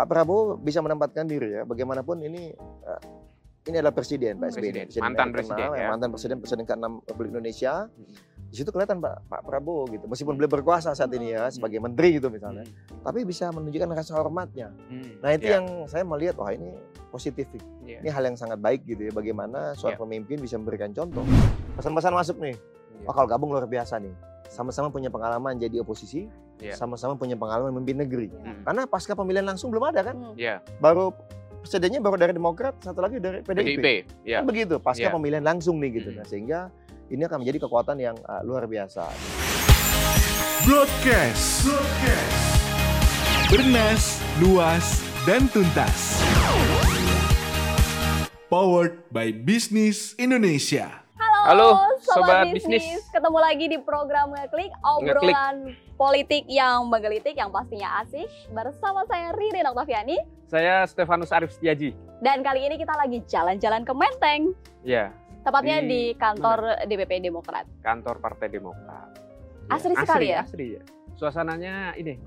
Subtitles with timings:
[0.00, 1.68] Pak Prabowo bisa menempatkan diri ya.
[1.68, 3.00] Bagaimanapun ini uh,
[3.68, 4.88] ini adalah presiden Pak SBY.
[4.88, 5.88] Presiden, mantan yang presiden, terkenal, ya.
[5.92, 7.84] Mantan presiden presiden ke-6 Republik Indonesia.
[7.84, 8.08] Hmm.
[8.48, 10.08] Di situ kelihatan Pak Pak Prabowo gitu.
[10.08, 12.64] Meskipun beliau berkuasa saat ini ya sebagai menteri gitu misalnya,
[13.04, 14.72] tapi bisa menunjukkan rasa hormatnya.
[14.88, 15.20] Hmm.
[15.20, 16.80] Nah, itu Ya, yang saya melihat wah ini
[17.12, 17.44] positif.
[17.52, 17.60] nih.
[17.84, 17.98] ya.
[18.00, 20.02] Ini hal yang sangat baik gitu ya bagaimana seorang Ya.
[20.02, 21.20] pemimpin bisa memberikan contoh.
[21.76, 22.56] Pesan-pesan masuk nih.
[22.56, 23.04] Ya.
[23.04, 24.16] Wah, kalau gabung luar biasa nih.
[24.48, 26.26] Sama-sama punya pengalaman jadi oposisi,
[26.60, 26.76] Ya.
[26.76, 28.28] sama-sama punya pengalaman memimpin negeri.
[28.30, 28.62] Hmm.
[28.62, 30.16] Karena pasca pemilihan langsung belum ada kan?
[30.16, 30.36] Hmm.
[30.36, 31.16] Ya, Baru
[31.64, 33.80] presidennya baru dari Demokrat, satu lagi dari PDIP.
[33.80, 33.86] PDIP.
[34.24, 34.40] Ya.
[34.40, 35.12] Kan begitu, pasca Ya.
[35.12, 36.12] pemilihan langsung nih gitu.
[36.12, 36.18] Hmm.
[36.20, 36.60] Nah, sehingga
[37.08, 39.08] ini akan menjadi kekuatan yang uh, luar biasa.
[40.68, 41.66] Broadcast.
[43.50, 46.22] Bernas, luas, dan tuntas.
[48.46, 51.02] Powered by Business Indonesia.
[51.40, 52.84] Halo, Halo, sobat, Sobat bisnis.
[52.84, 53.02] Bisnis.
[53.08, 55.56] Ketemu lagi di program Ngeklik, obrolan
[55.96, 61.96] politik yang menggelitik yang pastinya asik bersama saya Ririn Oktaviani Saya Stefanus Arif Setiaji.
[62.20, 64.52] dan kali ini kita lagi jalan-jalan ke Menteng,
[64.82, 65.08] Ya,
[65.40, 67.64] tepatnya di, Di kantor DPP Demokrat.
[67.80, 69.08] kantor Partai Demokrat.
[69.66, 70.44] Asri sekali ya?
[70.44, 70.82] Asri ya.
[71.14, 72.20] Suasananya ini,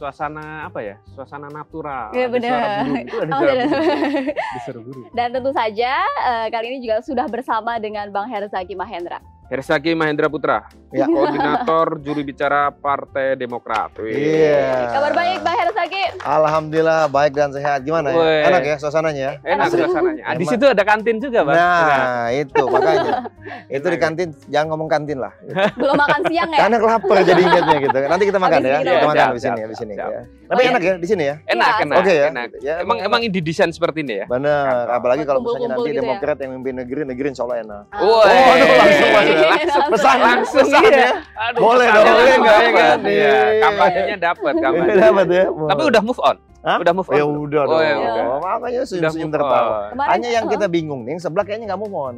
[0.00, 0.96] suasana apa ya?
[1.12, 2.08] Suasana natural.
[2.16, 2.56] Ada benar.
[2.64, 3.04] suara burung.
[3.04, 4.24] Itu ada Oh, suara burung.
[4.32, 5.04] Ada suara burung.
[5.12, 9.20] Dan tentu saja eh, kali ini juga sudah bersama dengan Bang Herzaki Mahendra.
[9.50, 10.62] Hersaki Mahendra Putra,
[10.94, 11.04] Ya.
[11.10, 13.92] koordinator juru bicara Partai Demokrat.
[14.00, 14.88] Iya.
[14.88, 16.02] Kabar baik Bang Herzaki?
[16.20, 17.80] Alhamdulillah baik dan sehat.
[17.88, 18.52] Gimana ya?
[18.52, 19.32] Enak ya suasananya ya?
[19.40, 20.22] Enak suasananya.
[20.28, 21.56] Ah, di situ ada kantin juga, Bang.
[21.56, 21.88] Enak.
[21.88, 23.12] Nah, itu makanya.
[23.80, 24.02] itu di ya?
[24.04, 25.32] kantin jangan ngomong kantin lah.
[25.80, 26.58] Belum makan siang ya?
[26.60, 27.96] Karena lapar jadi ingatnya gitu.
[27.96, 28.78] Nanti kita makan Habis ya.
[28.84, 30.06] Kita makan di sini di sini ya.
[30.50, 30.70] Tapi Oh, iya.
[30.74, 31.34] enak ya di sini ya.
[31.46, 31.84] Enak, Iya.
[31.86, 31.96] enak.
[32.02, 32.26] Oke ya.
[32.26, 32.46] enak.
[32.58, 34.26] Ya, Emang emang didesain seperti ini ya?
[34.26, 36.02] Benar, apalagi kalau misalnya nanti gitu ya.
[36.02, 37.82] Demokrat yang memimpin negeri, negeri insya Allah enak.
[37.94, 38.02] Ah.
[38.02, 38.34] Woi.
[38.34, 39.36] Waduh, langsung masuk.
[39.40, 39.82] Langsung.
[39.94, 40.98] Pesan, Langsung pesan iya.
[40.98, 41.12] ya.
[41.54, 42.98] Boleh dong, langsung enggak, kan?
[43.06, 43.62] Iya, Iya.
[43.62, 44.94] kampanyenya dapat, kampanye.
[44.98, 45.44] Dapat ya.
[45.70, 46.36] Tapi udah move on.
[46.60, 46.76] Hah?
[46.76, 47.14] Udah move on.
[47.14, 47.80] Ya udah Oh, dong.
[47.80, 48.24] ya udah.
[48.38, 49.76] Makanya senyum-senyum tertawa.
[49.88, 52.16] Kemarin- Hanya yang kita bingung nih, yang sebelah kayaknya nggak move on.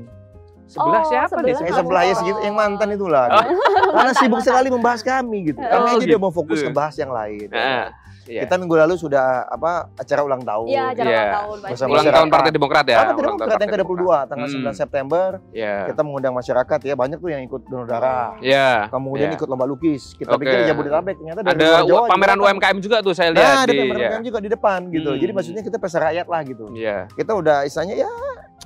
[0.64, 1.52] Sebelah Oh, siapa nih?
[1.52, 1.68] sebelah.
[1.68, 3.26] Eh sebelah ya segitu, yang mantan itulah.
[3.94, 5.60] Karena sibuk sekali membahas kami gitu.
[5.60, 6.66] Kami Oh, aja udah mau fokus gitu.
[6.66, 7.46] ke bahas yang lain.
[7.46, 7.92] Nah,
[8.24, 8.40] iya.
[8.42, 10.66] Kita minggu lalu sudah apa acara ulang tahun.
[10.66, 11.18] Iya, acara Iya.
[11.18, 12.96] ulang tahun Bersama ulang tahun Partai Demokrat ya.
[12.96, 14.54] Partai tahun Demokrat yang Partai ke-22 tanggal Hmm.
[14.62, 15.74] 9 September Iya.
[15.88, 18.28] kita mengundang masyarakat ya banyak tuh yang ikut donor darah.
[18.38, 18.86] Iya.
[18.88, 19.36] Kemudian Iya.
[19.36, 20.02] ikut lomba lukis.
[20.14, 20.44] Kita Oke.
[20.44, 22.46] pikir Jabodetabek ternyata dari Ada Jawa pameran juga.
[22.48, 24.08] UMKM juga tuh saya lihat Nah, ada di pameran ya.
[24.08, 25.10] UMKM juga di depan gitu.
[25.10, 25.20] Hmm.
[25.20, 26.64] Jadi maksudnya kita pesta rakyat lah gitu.
[26.72, 28.10] Iya, Kita udah istilahnya ya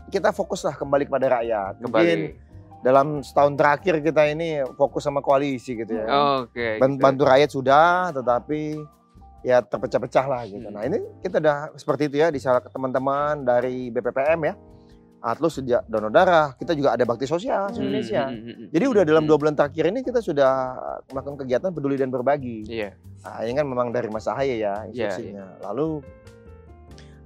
[0.06, 1.81] kita fokus lah kembali kepada rakyat.
[1.81, 2.44] Mungkin kembali.
[2.78, 6.06] dalam setahun terakhir kita ini fokus sama koalisi gitu ya.
[6.38, 6.78] Oke.
[6.78, 7.03] Ban- gitu.
[7.03, 8.78] Bantu rakyat sudah, tetapi
[9.46, 10.66] ya terpecah-pecah lah gitu.
[10.66, 10.74] Hmm.
[10.74, 14.54] Nah ini kita udah seperti itu ya di salah teman-teman dari BPPM ya.
[15.26, 17.82] Atlus sejak donor darah, kita juga ada bakti sosial Hmm.
[17.82, 18.30] Indonesia.
[18.30, 19.30] Hmm, hmm, hmm, Jadi udah dalam hmm.
[19.30, 20.52] dua bulan terakhir ini kita sudah
[21.10, 22.66] melakukan kegiatan peduli dan berbagi.
[22.66, 22.94] Iya.
[23.26, 25.46] Nah, ini kan memang dari Mas Ahaye ya Iya, instruksinya.
[25.66, 25.88] Lalu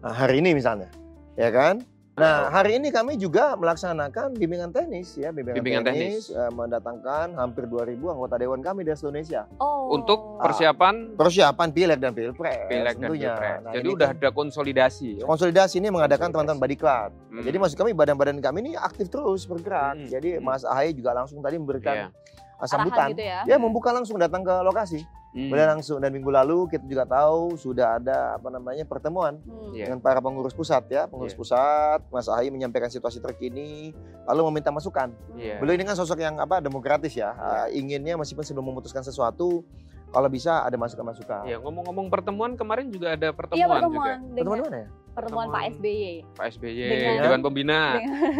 [0.01, 0.89] nah, hari ini misalnya,
[1.37, 1.85] ya kan?
[2.21, 6.37] Nah hari ini kami juga melaksanakan bimbingan tenis ya, bimbingan, Bimbingan tenis, tenis.
[6.37, 9.49] eh, mendatangkan hampir 2000 anggota dewan kami dari Indonesia.
[9.57, 9.89] Oh.
[9.91, 13.33] Untuk persiapan Persiapan pileg dan pilpres pileg dan tentunya.
[13.33, 13.57] pilpres.
[13.61, 15.09] Nah, Jadi udah kan ada konsolidasi.
[15.17, 15.25] ya.
[15.25, 17.11] konsolidasi ini mengadakan teman-teman badiklat.
[17.27, 17.41] Hmm.
[17.41, 19.97] Jadi maksud kami badan-badan kami ini aktif terus bergerak.
[19.97, 20.07] Hmm.
[20.07, 20.45] Jadi Hmm.
[20.45, 22.07] Mas Ahaye juga langsung tadi memberikan Iya.
[22.55, 23.09] uh, sambutan.
[23.11, 23.41] Gitu ya.
[23.45, 25.03] Ya membuka langsung datang ke lokasi.
[25.31, 25.47] Hmm.
[25.47, 29.71] Kemudian langsung dan minggu lalu kita juga tahu sudah ada apa namanya pertemuan Hmm.
[29.71, 29.87] Iya.
[29.87, 31.39] dengan para pengurus pusat ya, pengurus Iya.
[31.39, 32.01] pusat.
[32.11, 33.95] Mas Ahaye menyampaikan situasi terkini,
[34.27, 35.15] lalu meminta masukan.
[35.33, 35.63] Iya.
[35.63, 39.63] Beliau ini kan sosok yang apa demokratis ya, Uh, inginnya meskipun sebelum memutuskan sesuatu,
[40.11, 41.47] kalau bisa ada masukan-masukan.
[41.47, 44.11] Iya, ngomong-ngomong pertemuan kemarin juga ada Iya pertemuan, pertemuan juga.
[44.35, 44.89] Pertemuan dengan mana ya?
[45.11, 45.63] Pertemuan Pak.
[45.73, 46.05] SBY.
[46.33, 47.81] Pak SBY, Dengan- Dewan Pembina,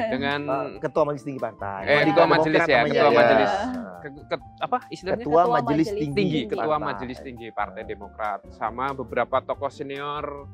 [0.09, 1.83] dengan Uh, Ketua Majelis Tinggi Partai.
[1.83, 3.11] Eh, Ketua Majelis ya, Ketua ya.
[3.13, 3.51] Majelis.
[3.51, 5.19] Nah, ke- ke- apa istilahnya?
[5.21, 6.41] Ketua Ketua Majelis Tinggi, tinggi.
[6.47, 6.87] Ketua Partai.
[6.87, 10.47] Majelis Tinggi Partai Demokrat sama beberapa tokoh senior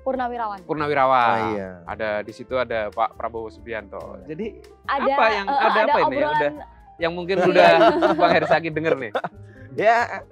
[0.00, 0.64] Purnawirawan.
[0.64, 1.28] purnawirawan.
[1.36, 1.70] Ah, iya.
[1.84, 4.00] Ada di situ ada Pak Prabowo Subianto.
[4.24, 6.16] Jadi Ada Apa yang- eh, ada apa ini?
[6.16, 6.52] obrolan Udah.
[6.96, 7.46] yang mungkin Iya.
[7.46, 7.68] udah
[8.16, 9.12] Bang Hersaki denger nih.
[9.72, 10.24] Ya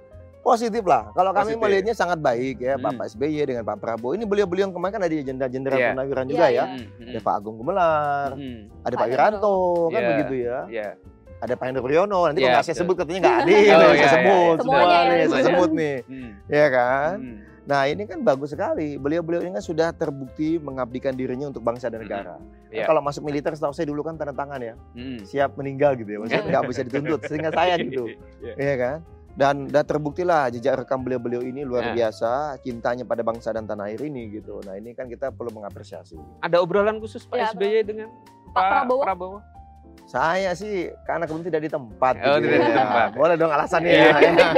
[0.49, 1.13] positif lah.
[1.13, 1.61] Kalau kami Positif.
[1.61, 2.89] melihatnya sangat baik ya Hmm.
[2.91, 4.11] Pak SBY dengan Pak Prabowo.
[4.11, 5.89] Ini beliau-beliau yang kemarin kan ada jenderal-jenderal Iya.
[5.93, 6.57] purnawiran Iya, juga iya.
[6.57, 6.65] ya.
[6.65, 8.59] Hmm, hmm, Ada Pak Agung Gumelar, hmm.
[8.81, 9.55] ada Pak Wiranto
[9.87, 10.09] kan Iya.
[10.09, 10.57] begitu ya.
[10.65, 10.89] Iya.
[11.39, 12.19] Ada Pak Hendro Priyono.
[12.25, 13.55] Nanti Iya, kalau nggak saya sebut katanya nggak adil.
[13.55, 14.59] Oh, ya, iya, saya iya, sebut iya.
[14.59, 15.95] Semuanya semua ya, nih, saya sebut nih.
[16.03, 16.31] Hmm.
[16.49, 17.15] Ya kan?
[17.15, 17.37] Hmm.
[17.63, 18.89] Nah ini kan bagus sekali.
[18.97, 22.03] Beliau-beliau ini kan sudah terbukti mengabdikan dirinya untuk bangsa dan Hmm.
[22.03, 22.35] negara.
[22.67, 22.83] Iya.
[22.83, 24.73] Kalau masuk militer setahu saya dulu kan tanda tangan ya.
[24.91, 25.21] Hmm.
[25.21, 26.17] Siap meninggal gitu ya.
[26.17, 27.19] Maksudnya nggak bisa dituntut.
[27.23, 28.09] Sehingga saya gitu.
[28.43, 28.53] Iya.
[28.57, 28.97] Iya kan?
[29.39, 32.11] Dan udah terbukti lah jejak rekam beliau-beliau ini luar Ya.
[32.11, 34.59] biasa cintanya pada bangsa dan tanah air ini gitu.
[34.67, 36.19] Nah ini kan kita perlu mengapresiasi.
[36.43, 38.11] Ada obrolan khusus Pak Iya, SBY dengan
[38.51, 38.99] Pak Prabowo.
[38.99, 39.37] Prabowo.
[40.09, 42.13] Saya sih karena kebetulan tidak di tempat.
[42.17, 42.77] Oh, gitu tidak di ya.
[42.81, 43.09] tempat.
[43.13, 43.93] Boleh dong alasannya.
[43.93, 44.09] Iya.
[44.09, 44.49] ya.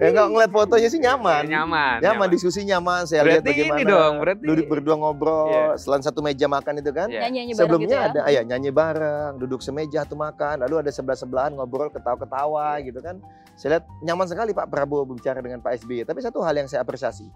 [0.00, 1.44] ya enggak ngeliat fotonya sih nyaman.
[1.44, 1.96] Nyaman.
[2.00, 3.04] Nyaman, diskusi nyaman.
[3.04, 5.76] Saya lihat Berarti bagaimana ini dong, berarti- duduk berdua ngobrol, Iya.
[5.76, 7.12] selain satu meja makan itu kan.
[7.12, 7.20] Iya.
[7.28, 8.08] Nyanyi-nyanyi bareng Sebelumnya gitu ya.
[8.08, 13.04] ada ah, ya nyanyi bareng, duduk semeja tuh makan, lalu ada sebelah-sebelahan ngobrol ketawa-ketawa gitu
[13.04, 13.20] kan.
[13.60, 16.08] Saya lihat nyaman sekali Pak Prabowo berbicara dengan Pak SBY.
[16.08, 17.28] Tapi satu hal yang saya apresiasi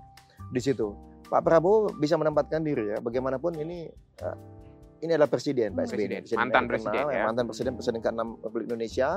[0.48, 0.96] di situ,
[1.28, 2.98] Pak Prabowo bisa menempatkan diri ya.
[3.04, 3.92] Bagaimanapun ini
[4.24, 4.36] eh,
[5.06, 7.24] ini adalah presiden Pak SBY, Presiden, mantan yang presiden ke-enam, ya.
[7.30, 9.08] mantan presiden presiden ke-6 Republik Indonesia.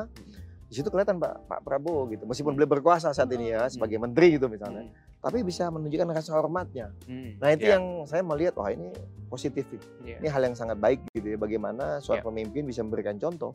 [0.69, 2.23] Di situ kelihatan Pak Pak Prabowo gitu.
[2.29, 5.18] Meskipun beliau berkuasa saat ini ya sebagai menteri gitu misalnya, Hmm.
[5.19, 6.95] Tapi bisa menunjukkan rasa hormatnya.
[7.03, 7.35] Hmm.
[7.37, 7.75] Nah itu Iya.
[7.75, 8.95] yang saya melihat wah ini
[9.27, 9.81] positif nih.
[10.05, 10.15] Iya.
[10.17, 12.29] Ini hal yang sangat baik gitu ya bagaimana seorang Iya.
[12.29, 13.51] pemimpin bisa memberikan contoh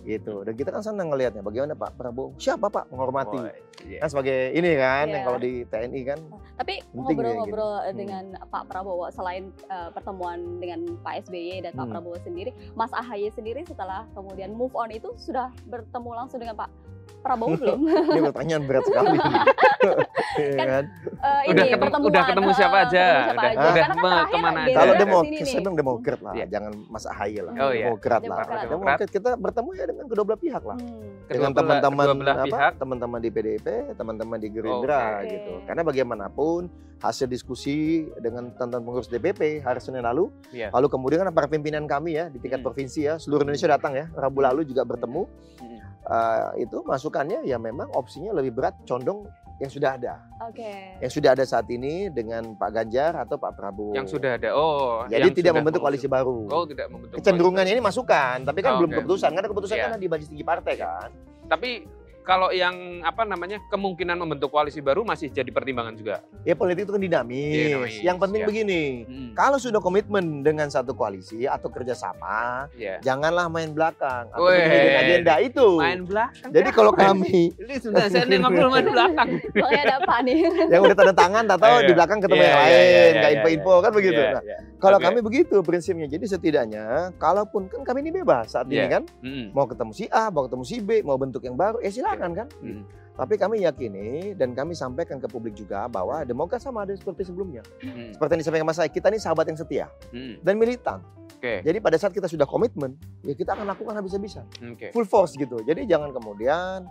[0.00, 0.40] gitu.
[0.40, 3.34] Dan kita kan senang ngelihatnya bagaimana Pak Prabowo siapa Pak menghormati.
[3.36, 3.50] Oh,
[3.82, 3.98] iya.
[3.98, 5.26] Kan sebagai ini kan yang Iya.
[5.26, 6.18] kalau di TNI kan
[6.56, 7.82] Tapi ya, ngobrol-ngobrol gitu.
[7.84, 7.96] Hmm.
[7.96, 11.92] dengan Pak Prabowo selain uh, pertemuan dengan Pak SBY dan Pak Hmm.
[11.92, 16.70] Prabowo sendiri, Mas Ahaye sendiri setelah kemudian move on itu sudah bertemu langsung dengan Pak
[17.18, 17.80] Prabowo belum?
[18.08, 19.18] ini pertanyaan berat sekali.
[20.38, 20.84] Iya Kan, kan?
[20.88, 23.04] Eh, Udah ini, ketemu- pertemuan, udah ketemu siapa eh, aja?
[23.04, 23.58] ketemu siapa Udah- aja.
[23.58, 23.98] udah Karena kan
[24.28, 24.76] ke mana beda aja?
[24.78, 26.46] Kalau demo, saya bilang demokrat lah, Iya.
[26.48, 27.52] jangan Mas Ahaye lah.
[27.54, 27.84] Oh, iya.
[27.84, 28.36] Demokrat lah.
[28.38, 28.58] Demokrat.
[28.68, 30.78] Demokrat kita bertemu ya dengan kedua belah pihak lah.
[30.78, 31.16] Hmm.
[31.28, 32.72] dengan teman-teman kedua belah apa pihak.
[32.78, 35.28] teman-teman di PDIP, teman-teman di Gerindra Oke.
[35.28, 35.52] gitu.
[35.62, 36.60] Karena bagaimanapun
[36.98, 37.76] hasil diskusi
[38.18, 40.72] dengan teman-teman pengurus DPP hari Senin lalu, Iya.
[40.72, 42.66] lalu kemudian kan para pimpinan kami ya di tingkat Hmm.
[42.66, 45.22] provinsi ya, seluruh Indonesia datang ya, Rabu lalu juga bertemu.
[45.58, 45.78] Hmm.
[46.08, 50.70] Eh, itu masukannya ya memang opsinya lebih berat condong yang sudah ada, Oke.
[51.02, 53.90] yang sudah ada saat ini dengan Pak Ganjar atau Pak Prabowo.
[53.90, 54.54] Yang sudah ada.
[54.54, 56.46] Oh, Jadi tidak membentuk koalisi baru.
[56.46, 57.18] Oh, tidak membentuk.
[57.18, 59.34] Kecenderungannya ini masukan, tapi kan Oh, belum keputusan.
[59.34, 59.86] Karena keputusan Iya.
[59.90, 61.10] kan di majelis tinggi partai kan.
[61.50, 61.82] Tapi
[62.28, 66.20] kalau yang apa namanya kemungkinan membentuk koalisi baru masih jadi pertimbangan juga.
[66.44, 67.56] Ya politik itu kan dinamis.
[67.72, 68.46] Dinamis, Yang penting ya.
[68.46, 69.30] begini, Hmm.
[69.32, 73.00] kalau sudah komitmen dengan satu koalisi atau kerjasama, Iya.
[73.00, 75.68] janganlah main belakang atau bikin agenda itu.
[75.80, 76.50] Main belakang.
[76.52, 79.28] Jadi kalau kami ini sudah saya ini ngobrol main belakang.
[79.48, 80.38] Makanya ada Pak nih.
[80.68, 81.86] yang udah tanda tangan, tak tahu Iya.
[81.88, 84.20] di belakang ketemu Iya, yang iya, lain, iya, nggak iya, info-info kan begitu.
[84.20, 84.58] Iya, Nah, iya.
[84.78, 85.06] Kalau Oke.
[85.06, 86.06] kami begitu prinsipnya.
[86.06, 88.86] Jadi setidaknya, kalaupun kan kami ini bebas saat ini Iya.
[88.88, 89.50] kan, Hmm.
[89.50, 92.46] mau ketemu si A, mau ketemu si B, mau bentuk yang baru, eh silakan kan.
[92.58, 92.86] Hmm.
[93.12, 97.66] Tapi kami yakini dan kami sampaikan ke publik juga bahwa Demokrat sama ada seperti sebelumnya.
[97.82, 98.14] Hmm.
[98.14, 100.38] Seperti yang disampaikan Mas Said, kita ini sahabat yang setia Hmm.
[100.38, 101.02] dan militan.
[101.38, 101.62] Oke.
[101.62, 104.42] Jadi pada saat kita sudah komitmen, ya kita akan lakukan habis-habisan,
[104.74, 104.90] Oke.
[104.90, 105.62] full force gitu.
[105.62, 106.82] Jadi jangan kemudian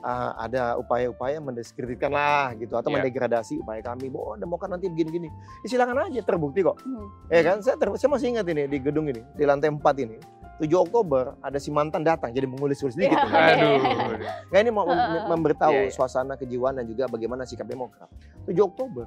[0.00, 2.98] uh, ada upaya-upaya mendiskreditkan lah gitu atau Iya.
[2.98, 4.10] mendegradasi upaya kami.
[4.10, 5.30] Oh Demokrat nanti begini-gini.
[5.62, 6.82] Ya, silakan aja terbukti kok.
[6.82, 7.06] Hmm.
[7.30, 7.62] Ya kan?
[7.62, 10.18] Saya, ter- saya masih ingat ini di gedung ini di lantai 4 ini.
[10.58, 13.14] 7 Oktober ada si mantan datang jadi mengulis-ulis sedikit.
[13.14, 13.54] Iya.
[13.54, 13.78] nih.
[13.78, 14.26] Aduh.
[14.50, 15.94] Nah ini mau mem- memberitahu Iya, iya.
[15.94, 18.10] suasana kejiwaan dan juga bagaimana sikap Demokrat.
[18.44, 19.06] 7 Oktober,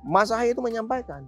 [0.00, 1.26] Mas Ahaye itu menyampaikan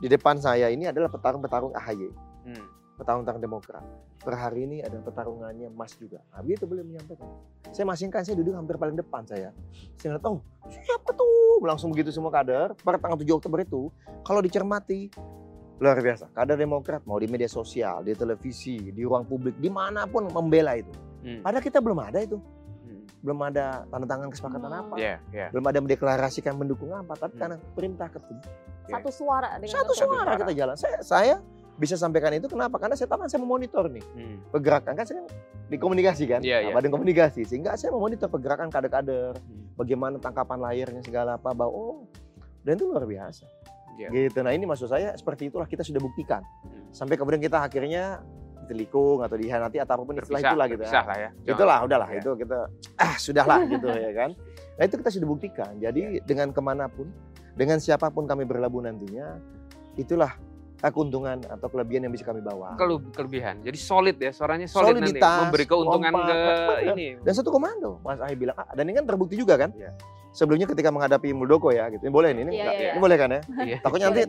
[0.00, 2.08] di depan saya ini adalah petarung-petarung AHY,
[2.48, 2.64] Hmm.
[2.96, 3.84] petarung-petarung Demokrat.
[4.20, 6.20] Per hari ini ada pertarungannya Mas juga.
[6.28, 7.24] Nah, begitu beliau menyampaikan.
[7.72, 9.52] Saya masih ingat saya duduk hampir paling depan saya.
[9.96, 11.60] Saya ngeliat, oh siapa tuh?
[11.64, 12.76] Langsung begitu semua kader.
[12.76, 13.88] Per tanggal 7 Oktober itu,
[14.20, 15.08] kalau dicermati,
[15.80, 16.28] luar biasa.
[16.36, 20.76] Kader Demokrat mau di media sosial, di televisi, di ruang publik, di mana pun membela
[20.76, 20.92] itu.
[21.24, 21.40] Hmm.
[21.40, 23.04] Padahal kita belum ada itu Hmm.
[23.20, 24.80] belum ada tanda tangan kesepakatan Hmm.
[24.84, 25.46] apa, Iya, iya.
[25.48, 27.40] belum ada mendeklarasikan mendukung apa, tapi Hmm.
[27.40, 28.36] karena perintah ketum,
[28.92, 30.74] Satu suara dengan satu suara kita jalan.
[30.74, 31.34] Saya, saya
[31.74, 32.76] bisa sampaikan itu kenapa?
[32.76, 34.36] Karena saya tahu kan saya memonitor nih Hmm.
[34.48, 35.24] pergerakan kan saya
[35.66, 36.74] dikomunikasi kan, Iya, Nah, iya.
[36.74, 39.72] badan komunikasi, sehingga saya memonitor pergerakan kader-kader, Hmm.
[39.74, 41.96] bagaimana tangkapan layarnya segala apa, bahwa oh,
[42.60, 43.48] dan itu luar biasa.
[43.96, 44.08] Iya.
[44.10, 44.38] Gitu.
[44.38, 46.44] Nah ini maksud saya seperti itulah kita sudah buktikan.
[46.62, 46.88] Hmm.
[46.90, 48.20] Sampai kemudian kita akhirnya
[48.60, 50.78] ditelikung atau dihianati atau apa pun istilah itulah gitu.
[50.78, 51.30] terpisah lah ya.
[51.34, 52.18] Jangan- itulah udahlah ya.
[52.18, 52.58] itu kita
[52.94, 54.30] ah sudahlah gitu ya kan
[54.78, 56.22] nah itu kita sudah buktikan jadi Iya.
[56.22, 57.10] dengan ke mana pun
[57.52, 59.36] dengan siapa pun kami berlabuh nantinya
[59.94, 60.32] itulah
[60.78, 63.60] ah, keuntungan atau kelebihan yang bisa kami bawa Kelu- kelebihan.
[63.60, 65.12] Jadi solid ya, suaranya solid nanti.
[65.12, 66.84] Soliditas, Memberi keuntungan kompak, ke benar.
[66.90, 67.06] ini.
[67.20, 69.92] dan satu komando Mas Ahy bilang ah, dan ini kan terbukti juga kan Iya.
[70.30, 72.92] sebelumnya ketika menghadapi Muldoko ya gitu ini boleh nih ini, Iya, iya, ini iya.
[72.98, 73.76] boleh kan ya Iya.
[73.78, 74.20] takutnya nanti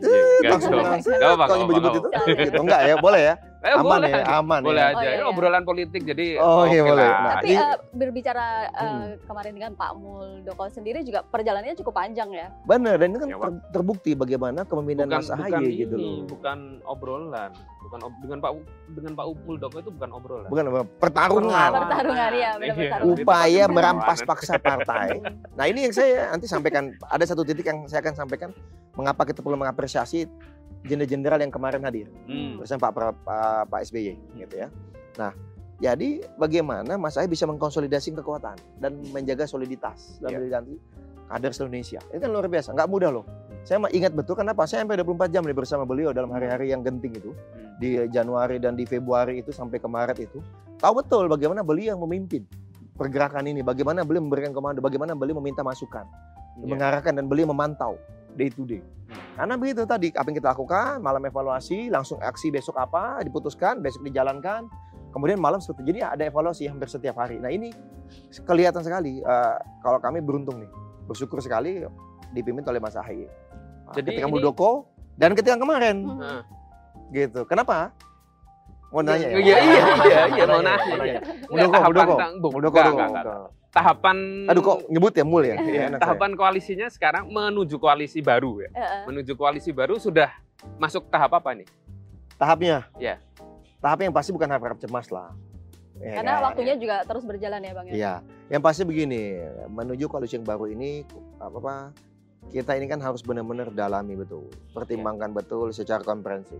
[0.44, 1.54] langsung langsung kalau apa-apa.
[1.56, 2.00] itu
[2.42, 4.10] gitu enggak ya boleh ya Eh, aman boleh.
[4.10, 4.92] ya aman Boleh ya aja.
[4.92, 5.30] Oh, iya, Ini iya.
[5.30, 7.06] obrolan politik jadi Oh, iya, oke boleh.
[7.06, 7.14] lah.
[7.14, 9.08] Nah, Tapi ini- eh, berbicara Hmm.
[9.22, 12.46] kemarin dengan Pak Muldoko sendiri juga perjalanannya cukup panjang ya.
[12.64, 17.50] benar dan itu kan Ya, ter- terbukti bagaimana kepemimpinan Mas ini, gitu loh bukan obrolan,
[17.80, 18.50] bukan ob- dengan Pak
[18.90, 20.48] dengan Pak Muldoko itu bukan obrolan.
[20.48, 23.14] bukan apa, pertarungan Pertarungan, iya, benar, Iya, pertarungan.
[23.16, 25.08] upaya merampas paksa partai.
[25.52, 28.50] Nah ini yang saya nanti sampaikan, ada satu titik yang saya akan sampaikan
[28.94, 30.28] mengapa kita perlu mengapresiasi
[30.82, 32.58] jenderal-jenderal yang kemarin hadir Hmm.
[32.58, 34.68] bersama Pak, Pak, Pak SBY gitu ya.
[35.16, 35.32] Nah
[35.78, 40.38] jadi bagaimana Mas Ahy bisa mengkonsolidasi kekuatan dan menjaga soliditas dan Iya.
[40.38, 40.74] militansi
[41.26, 42.00] kader seluruh Indonesia.
[42.12, 43.24] Itu kan luar biasa, nggak mudah loh.
[43.62, 44.66] Saya mah ingat betul kenapa?
[44.66, 47.78] Saya sampai 24 jam nih bersama beliau dalam hari-hari yang genting itu Hmm.
[47.78, 50.38] di Januari dan di Februari itu sampai ke Maret itu.
[50.78, 52.42] Tahu betul bagaimana beliau yang memimpin
[52.92, 56.04] pergerakan ini, bagaimana beliau memberikan komando, bagaimana beliau meminta masukan,
[56.58, 56.68] Iya.
[56.68, 57.96] mengarahkan dan beliau memantau
[58.34, 58.80] day to day.
[59.32, 64.02] Karena begitu tadi apa yang kita lakukan, malam evaluasi, langsung aksi besok apa, diputuskan, besok
[64.02, 64.68] dijalankan.
[65.10, 67.36] Kemudian malam seperti jadi ada evaluasi hampir setiap hari.
[67.36, 67.68] Nah ini
[68.42, 70.70] kelihatan sekali eh, kalau kami beruntung nih,
[71.04, 71.84] bersyukur sekali
[72.30, 73.28] dipimpin oleh Mas Ahaye.
[73.82, 76.16] Nah, Jadi ketika ini- Muldoko dan ketika kemarin Hmm.
[76.18, 76.40] Heeh.
[77.14, 77.44] gitu.
[77.44, 77.92] Kenapa?
[78.88, 79.36] Mau nanya ya?
[79.36, 81.20] Iya, iya, iya, iya, mau nanya.
[81.46, 82.76] Muldoko, Muldoko, tahapan tang- Muldoko,
[83.72, 84.16] Tahapan
[84.52, 85.56] Aduh kok nyebut ya mul ya?
[85.56, 86.00] Iya, Iya, saya.
[86.04, 88.70] tahapan koalisinya sekarang menuju koalisi baru ya.
[89.08, 90.28] Menuju koalisi baru sudah
[90.76, 91.64] masuk tahap apa nih?
[92.36, 92.84] Tahapnya?
[93.00, 93.16] Iya.
[93.80, 95.32] Tahapnya yang pasti bukan harap cemas lah.
[95.96, 96.52] Ya Karena kan?
[96.52, 97.92] waktunya juga terus berjalan ya Bang ya.
[97.96, 98.14] Iya,
[98.52, 99.40] yang pasti begini,
[99.72, 101.06] menuju koalisi yang baru ini
[101.40, 101.74] apa apa
[102.50, 106.58] kita ini kan harus benar-benar dalami betul, pertimbangkan betul secara komprehensif.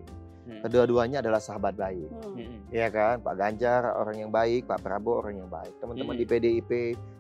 [0.52, 0.61] Hmm.
[0.62, 2.37] Kedua-duanya adalah sahabat baik, Hmm.
[2.37, 2.59] Hmm.
[2.68, 3.18] ya kan?
[3.18, 5.73] Pak Ganjar orang yang baik, Pak Prabowo orang yang baik.
[5.80, 6.21] Teman-teman Hmm.
[6.21, 6.71] di PDIP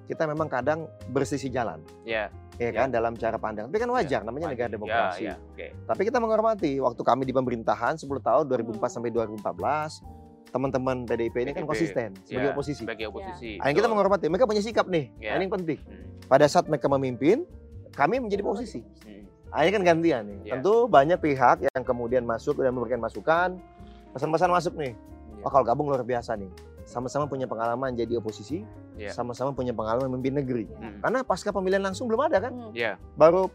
[0.04, 2.28] kita memang kadang bersisi jalan, Ya.
[2.60, 2.92] ya kan?
[2.92, 3.72] Dalam cara pandang.
[3.72, 5.22] Tapi kan wajar, namanya negara Ya, demokrasi.
[5.24, 5.66] ya, oke.
[5.88, 8.94] Tapi kita menghormati waktu kami di pemerintahan 10 tahun 2004 Hmm.
[9.00, 10.04] sampai 2014
[10.52, 12.82] teman-teman PDIP ini kan PDIP, konsisten sebagai ya, oposisi.
[12.84, 13.56] Sebagai oposisi.
[13.56, 15.08] Nah, yang kita menghormati, mereka punya sikap nih.
[15.16, 15.32] Ya.
[15.32, 15.78] Nah, ini yang penting.
[15.80, 16.04] Hmm.
[16.28, 17.48] Pada saat mereka memimpin,
[17.92, 18.84] kami menjadi posisi.
[19.00, 19.21] Hmm.
[19.52, 20.38] Ini kan gantian nih.
[20.48, 20.52] Ya.
[20.56, 23.60] Tentu banyak pihak yang kemudian masuk dan memberikan masukan.
[24.16, 24.96] Pesan-pesan masuk nih.
[24.96, 25.42] Ya.
[25.44, 26.48] Wah, kalau gabung luar biasa nih.
[26.88, 28.64] Sama-sama punya pengalaman jadi oposisi,
[28.98, 29.14] Ya.
[29.14, 30.66] sama-sama punya pengalaman memimpin negeri.
[30.76, 30.98] Hmm.
[31.00, 32.52] Karena pasca pemilihan langsung belum ada kan?
[32.74, 33.48] Ya, Baru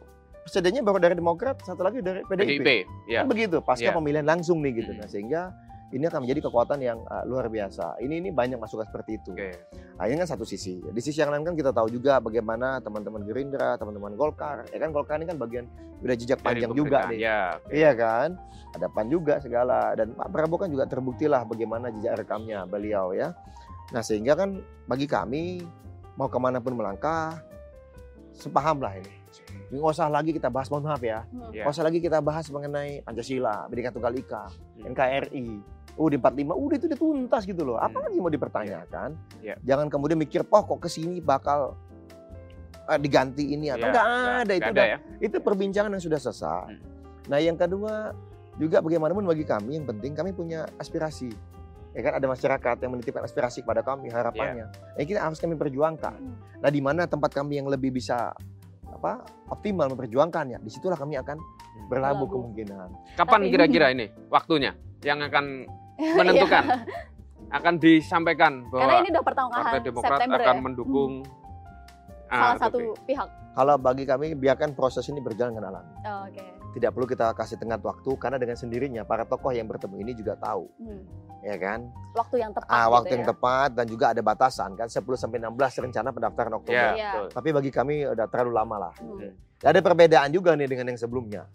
[0.48, 2.63] presidennya baru dari Demokrat, satu lagi dari PDIP.
[2.63, 2.70] PDIP.
[3.12, 3.22] Ya.
[3.22, 3.94] Kan begitu, pasca Ya.
[3.94, 4.96] pemilihan langsung nih gitu.
[4.96, 5.01] Hmm.
[5.04, 5.42] Nah, sehingga
[5.88, 7.96] ini akan menjadi kekuatan yang uh, luar biasa.
[8.03, 9.32] Ini ini banyak masukan seperti itu.
[9.32, 9.56] Oke.
[9.96, 10.84] Nah, ini kan satu sisi.
[10.84, 14.67] Di sisi yang lain kan kita tahu juga bagaimana teman-teman Gerindra, teman-teman Golkar.
[14.75, 15.65] Ya kan Golkar ini kan bagian
[16.03, 17.12] udah jejak Dari panjang juga pemerintahan.
[17.15, 17.20] nih.
[17.24, 17.41] Ya.
[17.56, 17.72] oke.
[17.72, 18.29] Iya kan?
[18.75, 23.32] Ada PAN juga segala dan Pak Prabowo kan juga terbuktilah bagaimana jejak rekamnya beliau ya.
[23.96, 25.63] Nah sehingga kan bagi kami
[26.20, 27.39] mau ke mana pun melangkah
[28.36, 29.13] sepaham lah ini.
[29.67, 31.24] Nggak usah lagi kita bahas mohon maaf ya.
[31.27, 31.51] Hmm.
[31.51, 31.63] Ya.
[31.63, 34.44] Nggak usah lagi kita bahas mengenai Pancasila, Bhinneka Tunggal Ika,
[34.77, 34.94] Hmm.
[35.98, 37.77] NKRI, UUD 45, udah itu udah tuntas gitu loh.
[37.77, 38.06] Apa Hmm.
[38.06, 39.10] lagi mau dipertanyakan?
[39.42, 39.56] Ya.
[39.63, 41.74] Jangan kemudian mikir, oh kok ke sini bakal
[42.86, 44.98] eh, diganti ini atau Ya, enggak nggak- ada itu nggak udah ya.
[45.20, 46.72] itu perbincangan yang sudah selesai.
[46.72, 46.80] Hmm.
[47.27, 48.16] Nah yang kedua
[48.56, 51.27] juga bagaimanapun bagi kami yang penting kami punya aspirasi.
[51.92, 54.72] Ya kan ada masyarakat yang menitipkan aspirasi kepada kami harapannya.
[54.72, 56.16] Nah, ini harus kami perjuangkan.
[56.16, 56.36] Hmm.
[56.58, 58.32] Nah di mana tempat kami yang lebih bisa
[58.88, 61.36] apa optimal memperjuangkannya, di situlah kami akan
[61.92, 63.20] berlabuh kemungkinan.
[63.20, 64.72] Kapan kira-kira ini waktunya
[65.04, 65.68] yang akan
[66.18, 66.63] menentukan?
[67.48, 68.70] akan disampaikan Iya.
[68.70, 70.62] Karena bahwa ini udah pertengahan Partai Demokrat September akan ya.
[70.62, 71.12] mendukung
[72.27, 73.08] Salah Ah, satu oke.
[73.08, 73.30] pihak.
[73.56, 75.92] Kalau bagi kami biarkan proses ini berjalan dengan alami.
[76.04, 76.44] Oh, Oke.
[76.70, 80.36] Tidak perlu kita kasih tengah waktu karena dengan sendirinya para tokoh yang bertemu ini juga
[80.36, 81.01] tahu, Hmm.
[81.39, 81.88] ya kan?
[82.13, 82.68] Waktu yang tepat.
[82.68, 83.30] Ah, gitu waktu yang ya.
[83.32, 86.75] tepat dan juga ada batasan kan 10 sampai 16 rencana pendaftaran Oktober.
[86.75, 87.12] Ya, Iya.
[87.16, 87.27] betul.
[87.32, 88.94] Tapi bagi kami udah terlalu lama lah.
[89.00, 89.32] Hmm.
[89.58, 91.48] Ada perbedaan juga nih dengan yang sebelumnya.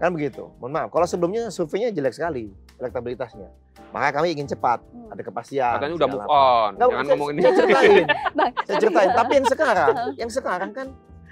[0.00, 0.48] Kan begitu.
[0.56, 2.48] Mohon maaf, kalau sebelumnya surveinya jelek sekali
[2.80, 3.52] elektabilitasnya.
[3.90, 5.12] Maka kami ingin cepat, Hmm.
[5.12, 5.76] ada kepastian.
[5.76, 6.70] Katanya udah move on.
[6.72, 7.40] Nggak, Jangan saya- ngomong ini.
[7.44, 9.10] Saya ceritain, Bang, saya ceritain.
[9.12, 10.86] Tapi yang sekarang, yang sekarang kan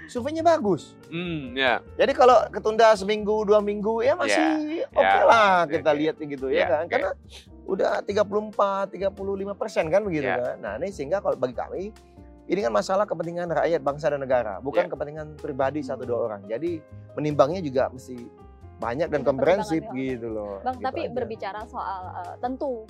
[0.05, 0.93] surveinya bagus.
[1.07, 1.79] Hmm, ya.
[1.95, 5.23] Jadi kalau ketunda seminggu, dua minggu, ya masih oke ya.
[5.23, 5.97] lah Oke, kita oke.
[5.97, 6.83] lihat gitu Ya, ya kan.
[6.83, 6.91] oke.
[6.91, 7.09] Karena
[7.65, 9.17] udah 34, 35
[9.55, 10.35] persen kan begitu Ya.
[10.35, 10.55] kan.
[10.59, 11.83] Nah ini sehingga kalau bagi kami,
[12.45, 14.57] ini kan masalah kepentingan rakyat, bangsa dan negara.
[14.59, 14.89] Bukan Ya.
[14.89, 16.41] kepentingan pribadi satu dua orang.
[16.43, 16.81] Jadi
[17.13, 18.17] menimbangnya juga mesti
[18.79, 19.93] banyak dan Ada komprehensif ya.
[19.93, 20.59] gitu loh.
[20.61, 21.13] Bang, Gitu tapi aja.
[21.13, 22.87] berbicara soal eh, tentu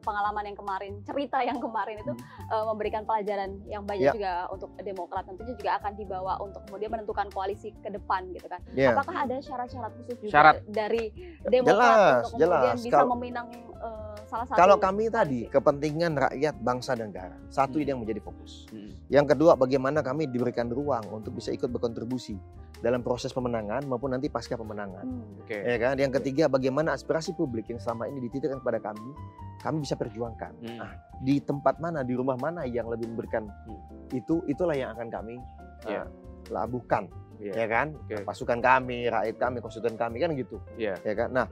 [0.00, 2.12] pengalaman yang kemarin, cerita yang kemarin itu
[2.48, 4.00] eh, memberikan pelajaran yang banyak.
[4.02, 4.12] Ya.
[4.12, 8.60] juga untuk Demokrat tentunya juga akan dibawa untuk kemudian menentukan koalisi ke depan gitu kan.
[8.72, 8.90] Ya.
[8.90, 10.54] Apakah ada syarat-syarat khusus juga Syarat.
[10.66, 12.76] dari Demokrat Jelas, untuk kemudian jelas.
[12.80, 13.46] bisa Kalau- meminang
[13.76, 17.36] eh, salah satu Kalau kami tadi kepentingan rakyat, bangsa dan negara.
[17.46, 17.82] Satu Hmm.
[17.82, 18.64] ini yang menjadi fokus.
[18.68, 18.90] Hmm.
[19.06, 22.40] Yang kedua, bagaimana kami diberikan ruang untuk bisa ikut berkontribusi
[22.80, 25.04] dalam proses pemenangan maupun nanti pasca pemenangan.
[25.04, 25.40] Hmm.
[25.44, 25.56] Oke.
[25.56, 25.94] Ya kan?
[26.00, 29.12] Yang ketiga, bagaimana aspirasi publik yang selama ini dititipkan kepada kami,
[29.60, 30.52] kami bisa perjuangkan.
[30.64, 30.78] Hmm.
[30.80, 33.80] Nah, di tempat mana, di rumah mana yang lebih memberikan Hmm.
[34.16, 35.36] itu, itulah yang akan kami
[35.84, 36.04] Ya.
[36.04, 36.06] uh,
[36.48, 37.52] labuhkan, Iya.
[37.64, 37.86] ya kan?
[38.08, 38.24] Oke.
[38.24, 40.96] Pasukan kami, rakyat kami, konstituen kami kan gitu, Iya.
[41.04, 41.28] ya kan?
[41.36, 41.46] Nah,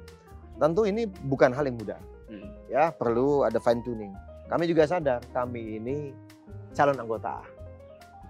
[0.57, 2.01] tentu ini bukan hal yang mudah,
[2.33, 2.49] Hmm.
[2.73, 4.13] ya perlu ada fine tuning.
[4.49, 5.97] Kami juga sadar kami ini
[6.73, 7.45] calon anggota.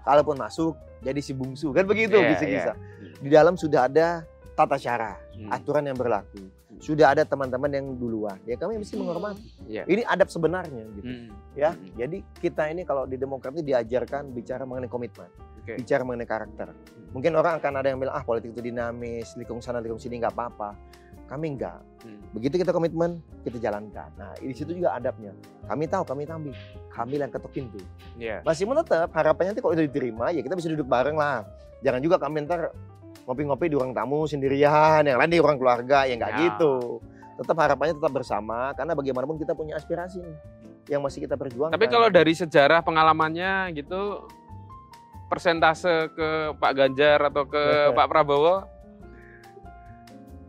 [0.01, 2.71] Kalaupun masuk, jadi si bungsu kan begitu Iya, bisa-bisa.
[2.75, 3.13] iya.
[3.19, 5.51] Di dalam sudah ada tata cara, Hmm.
[5.51, 6.39] aturan yang berlaku.
[6.79, 8.39] Sudah ada teman-teman yang duluan.
[8.43, 9.03] Ya kami mesti Hmm.
[9.03, 9.43] menghormati.
[9.67, 9.83] Iya.
[9.83, 11.07] Ini adab sebenarnya gitu.
[11.07, 11.27] Hmm.
[11.51, 11.91] Ya, Hmm.
[11.93, 15.27] jadi kita ini kalau di demokrat ini diajarkan bicara mengenai komitmen.
[15.59, 15.75] Oke.
[15.75, 16.71] bicara mengenai karakter.
[17.11, 20.33] Mungkin orang akan ada yang bilang ah politik itu dinamis, likung sana likung sini nggak
[20.33, 20.73] apa-apa.
[21.29, 21.77] Kami enggak.
[22.01, 22.17] Hmm.
[22.33, 24.09] Begitu kita komitmen, kita jalankan.
[24.17, 25.29] Nah, di situ juga adabnya.
[25.69, 26.51] Kami tahu, kami tambi.
[26.89, 27.77] Kami yang ketuk pintu.
[28.17, 28.41] Iya.
[28.41, 31.45] Masih mau tetap harapannya nanti kalau itu diterima ya kita bisa duduk bareng lah.
[31.85, 32.73] Jangan juga kami ntar
[33.29, 36.39] ngopi-ngopi di ruang tamu sendirian, yang lain di ruang keluarga, ya nggak Ya.
[36.49, 36.97] gitu.
[37.39, 40.37] Tetap harapannya tetap bersama karena bagaimanapun kita punya aspirasi nih
[40.89, 41.77] yang masih kita perjuangkan.
[41.77, 44.25] Tapi kalau dari sejarah pengalamannya gitu
[45.29, 48.65] persentase ke Pak Ganjar atau ke Pak Prabowo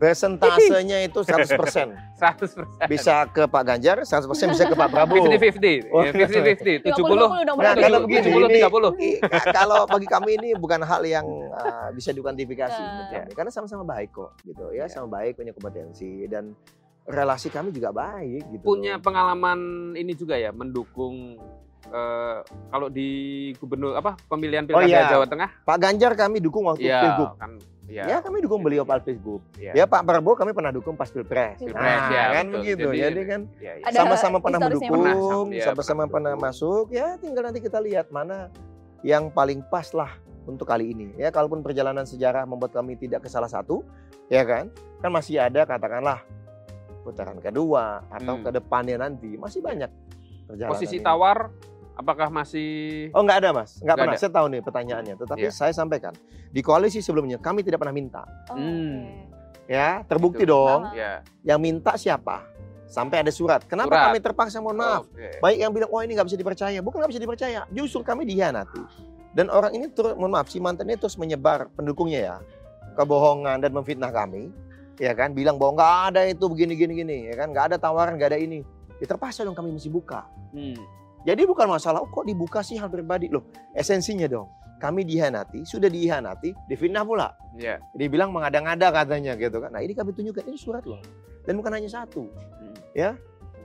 [0.01, 1.93] Persentasenya itu 100%.
[2.17, 2.89] 100%.
[2.89, 5.29] Bisa ke Pak Ganjar, 100% bisa ke Pak Prabowo.
[5.29, 5.93] 50-50.
[5.93, 6.01] Oh.
[6.01, 6.81] Ya, 50-50.
[6.81, 7.81] 70 dong Nah, berarti.
[7.85, 8.91] kalau begini, 70 ini- 30.
[8.97, 9.19] I-
[9.53, 12.81] kalau bagi kami ini bukan hal yang uh, bisa dikuantifikasi
[13.31, 14.89] karena sama-sama baik kok gitu Ya.
[14.89, 16.57] ya sama baik punya kompetensi dan
[17.03, 19.59] relasi kami juga baik gitu Punya pengalaman
[19.93, 21.37] ini juga ya mendukung
[21.83, 22.37] eh,
[22.69, 23.09] kalau di
[23.57, 25.09] gubernur apa pemilihan Oh, pilkada iya.
[25.09, 27.51] Jawa Tengah Pak Ganjar kami dukung waktu ya pilgub kan
[27.91, 28.03] ya.
[28.07, 29.75] ya, kami dukung beliau pas pilgub ya.
[29.75, 32.55] ya Pak Prabowo kami pernah dukung pas pilpres Pilpres, nah, ya, kan betul.
[32.57, 33.85] begitu Jadi- jadi kan ya, ya.
[33.85, 36.47] Ada sama-sama pernah historisnya mendukung pernah, iya, sama-sama pernah pernah mendukung.
[36.47, 38.47] masuk ya tinggal nanti kita lihat mana
[39.01, 43.29] yang paling pas lah untuk kali ini ya kalaupun perjalanan sejarah membuat kami tidak ke
[43.29, 43.83] salah satu
[44.25, 46.23] ya kan kan masih ada katakanlah
[47.01, 48.45] putaran kedua atau Hmm.
[48.45, 49.89] ke depannya nanti masih banyak
[50.45, 51.03] perjalanan posisi ini.
[51.03, 51.49] tawar
[51.93, 54.21] apakah masih oh nggak ada mas nggak pernah ada.
[54.21, 55.51] saya tahu nih pertanyaannya tetapi Iya.
[55.51, 56.13] saya sampaikan
[56.47, 59.27] di koalisi sebelumnya kami tidak pernah minta Oh, Hmm.
[59.27, 59.67] oke.
[59.67, 60.51] ya terbukti Gitu.
[60.51, 62.43] dong ya yang minta siapa
[62.85, 64.05] sampai ada surat kenapa Surat.
[64.07, 65.39] kami terpaksa mohon maaf Oke.
[65.39, 66.79] Baik yang bilang, wah ini nggak bisa dipercaya.
[66.79, 68.83] Bukan nggak bisa dipercaya, justru kami dihianati.
[69.31, 72.35] Dan orang ini terus, mohon maaf, si mantan ini terus menyebar pendukungnya ya,
[72.93, 74.51] kebohongan dan memfitnah kami,
[74.97, 78.19] ya kan, bilang bahwa nggak ada itu begini gini gini, ya kan, nggak ada tawaran,
[78.19, 78.59] nggak ada ini.
[78.99, 80.27] Ya terpaksa dong kami mesti buka.
[80.51, 80.75] Hmm.
[81.21, 83.45] Jadi bukan masalah, oh, kok dibuka sih hal pribadi loh,
[83.77, 84.49] esensinya dong.
[84.81, 87.29] Kami dihianati, sudah dihianati, difitnah pula.
[87.53, 89.69] ya Dibilang mengada-ngada katanya gitu kan.
[89.69, 90.97] Nah ini kami tunjukkan, ini surat loh.
[91.45, 92.25] Dan bukan hanya satu.
[92.25, 92.73] Hmm.
[92.97, 93.13] Ya,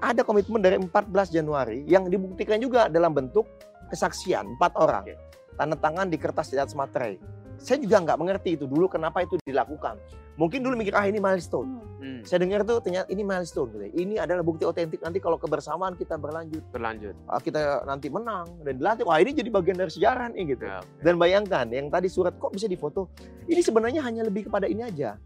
[0.01, 3.49] ada komitmen dari 14 Januari yang dibuktikan juga dalam bentuk
[3.89, 5.05] kesaksian empat orang.
[5.09, 5.17] Oke.
[5.57, 7.17] Tanda tangan di kertas di atas materai.
[7.57, 9.97] Saya juga nggak mengerti itu dulu kenapa itu dilakukan.
[10.37, 11.81] Mungkin dulu mikir ah ini milestone.
[11.81, 11.85] Hmm.
[11.97, 12.21] Hmm.
[12.23, 13.73] Saya dengar tuh ternyata ini milestone.
[13.73, 13.85] gitu.
[13.97, 18.77] Ini adalah bukti otentik nanti kalau kebersamaan kita berlanjut, berlanjut ah, kita nanti menang dan
[18.77, 19.05] dilatih.
[19.05, 20.65] Wah ini jadi bagian dari sejarah nih gitu.
[20.65, 23.09] Ya, Dan bayangkan yang tadi surat kok bisa difoto.
[23.45, 25.17] Ini sebenarnya hanya lebih kepada ini aja.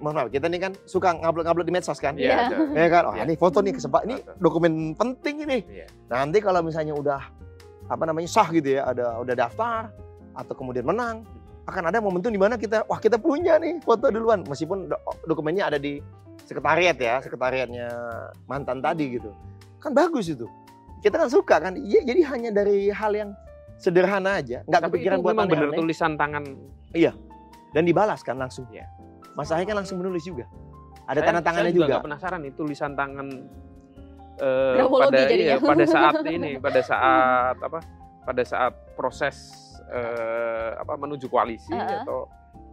[0.00, 2.16] Mohon maaf, kita nih kan suka ngupload-ngupload di medsos kan.
[2.16, 2.36] Iya, Iya.
[2.48, 2.64] betul.
[2.72, 3.02] Ya kan?
[3.04, 3.22] Oh, Iya.
[3.22, 5.58] ini foto nih kesempatan ini dokumen penting ini.
[5.68, 5.86] Iya.
[6.08, 7.20] Nanti kalau misalnya udah
[7.84, 9.92] apa namanya sah gitu ya, ada udah daftar
[10.32, 11.20] atau kemudian menang,
[11.66, 15.68] akan ada momentum di mana kita wah kita punya nih foto duluan meskipun do- dokumennya
[15.68, 16.00] ada di
[16.40, 17.86] sekretariat ya, sekretariatnya
[18.50, 19.30] mantan tadi gitu.
[19.78, 20.50] Kan bagus itu.
[20.98, 21.78] Kita kan suka kan.
[21.78, 23.30] Iya, jadi hanya dari hal yang
[23.78, 26.44] sederhana aja, nggak Tapi kepikiran itu buat memang benar aneh-aneh tulisan tangan.
[27.70, 28.66] dan dibalas kan langsung.
[28.68, 28.84] Iya.
[29.38, 30.44] Mas Ahy kan langsung menulis juga.
[31.06, 31.86] Ada Saya- tanda tangannya saya juga.
[31.86, 32.02] juga.
[32.02, 33.26] penasaran nih tulisan tangan
[34.42, 35.46] eh, pada jadinya.
[35.46, 37.78] iya, pada saat ini, pada saat apa?
[38.26, 39.36] Pada saat proses
[39.90, 42.02] eh, apa menuju koalisi Heeh.
[42.02, 42.30] atau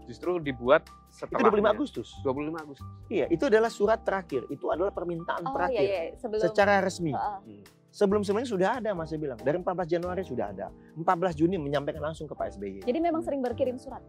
[0.08, 2.08] justru dibuat Itu setelah 25 Agustus.
[2.24, 2.88] 25 Agustus.
[3.10, 4.48] Iya, itu adalah surat terakhir.
[4.48, 5.84] Itu adalah permintaan Oh terakhir.
[5.84, 7.12] iya iya sebelum Secara resmi.
[7.12, 7.62] Heeh.
[7.88, 9.40] Sebelum-sebelumnya sudah ada, Mas saya bilang.
[9.42, 10.70] Dari 14 Januari sudah ada.
[10.94, 12.86] 14 Juni menyampaikan langsung ke Pak SBY.
[12.86, 14.06] Jadi memang sering berkirim surat.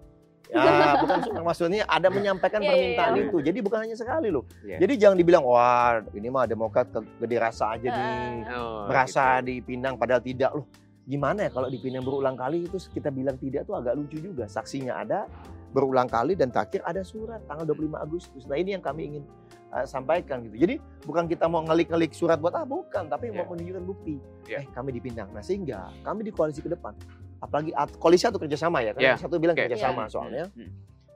[0.49, 1.45] Ya, bukan surat.
[1.45, 3.23] maksudnya ada menyampaikan Iya, iya, permintaan iya.
[3.25, 3.37] itu.
[3.41, 4.45] Jadi bukan hanya sekali loh.
[4.61, 4.77] Iya.
[4.81, 8.49] Jadi jangan dibilang, wah ini mah Demokrat ke gede rasa aja nih.
[8.53, 9.47] Oh, Merasa gitu.
[9.57, 10.69] dipinang padahal tidak loh.
[11.09, 14.45] Gimana ya kalau dipinang berulang kali itu kita bilang tidak tuh agak lucu juga.
[14.45, 15.25] Saksinya ada
[15.69, 18.45] berulang kali dan terakhir ada surat tanggal 25 Agustus.
[18.45, 19.25] Nah ini yang kami ingin
[19.71, 20.57] uh, sampaikan gitu.
[20.59, 23.41] Jadi bukan kita mau ngelik-ngelik surat buat ah bukan, tapi Iya.
[23.41, 24.21] mau menunjukkan bukti.
[24.45, 24.61] Iya.
[24.61, 25.33] Eh kami dipinang.
[25.33, 26.93] Nah sehingga kami di koalisi ke depan,
[27.39, 29.01] apalagi at- koalisi atau kerjasama ya kan?
[29.01, 29.15] Iya.
[29.17, 29.65] Satu bilang Oke.
[29.65, 30.13] kerjasama Iya.
[30.13, 30.45] soalnya.
[30.53, 30.71] Hmm.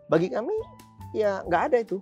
[0.09, 0.57] Bagi kami
[1.13, 2.01] ya nggak ada itu.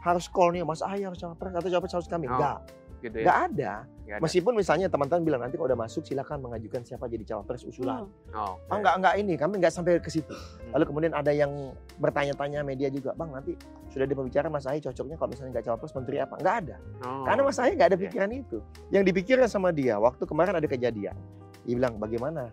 [0.00, 2.26] Harus call-nya Mas Ahy harus cawapres atau cawapres harus kami.
[2.26, 2.58] Oh, Enggak,
[3.00, 3.24] gitu ya.
[3.24, 3.72] nggak ada.
[4.02, 4.18] Ada.
[4.18, 8.04] Meskipun misalnya teman-teman bilang nanti kalau udah masuk silakan mengajukan siapa jadi cawapres usulan.
[8.28, 8.34] Hmm.
[8.34, 10.34] Oh, Oh enggak enggak ini, kami enggak sampai ke situ.
[10.34, 10.74] Hmm.
[10.74, 13.54] Lalu kemudian ada yang bertanya-tanya media juga, "Bang, nanti
[13.88, 16.76] sudah ada pembicaraan Mas Ahy cocoknya kalau misalnya enggak cawapres menteri apa?" Enggak ada.
[17.06, 17.24] Oh.
[17.24, 18.04] Karena Mas Ahy enggak ada Iya.
[18.04, 18.58] pikiran itu.
[18.90, 21.16] Yang dipikirkan sama dia waktu kemarin ada kejadian.
[21.62, 22.50] Dia bilang, "Bagaimana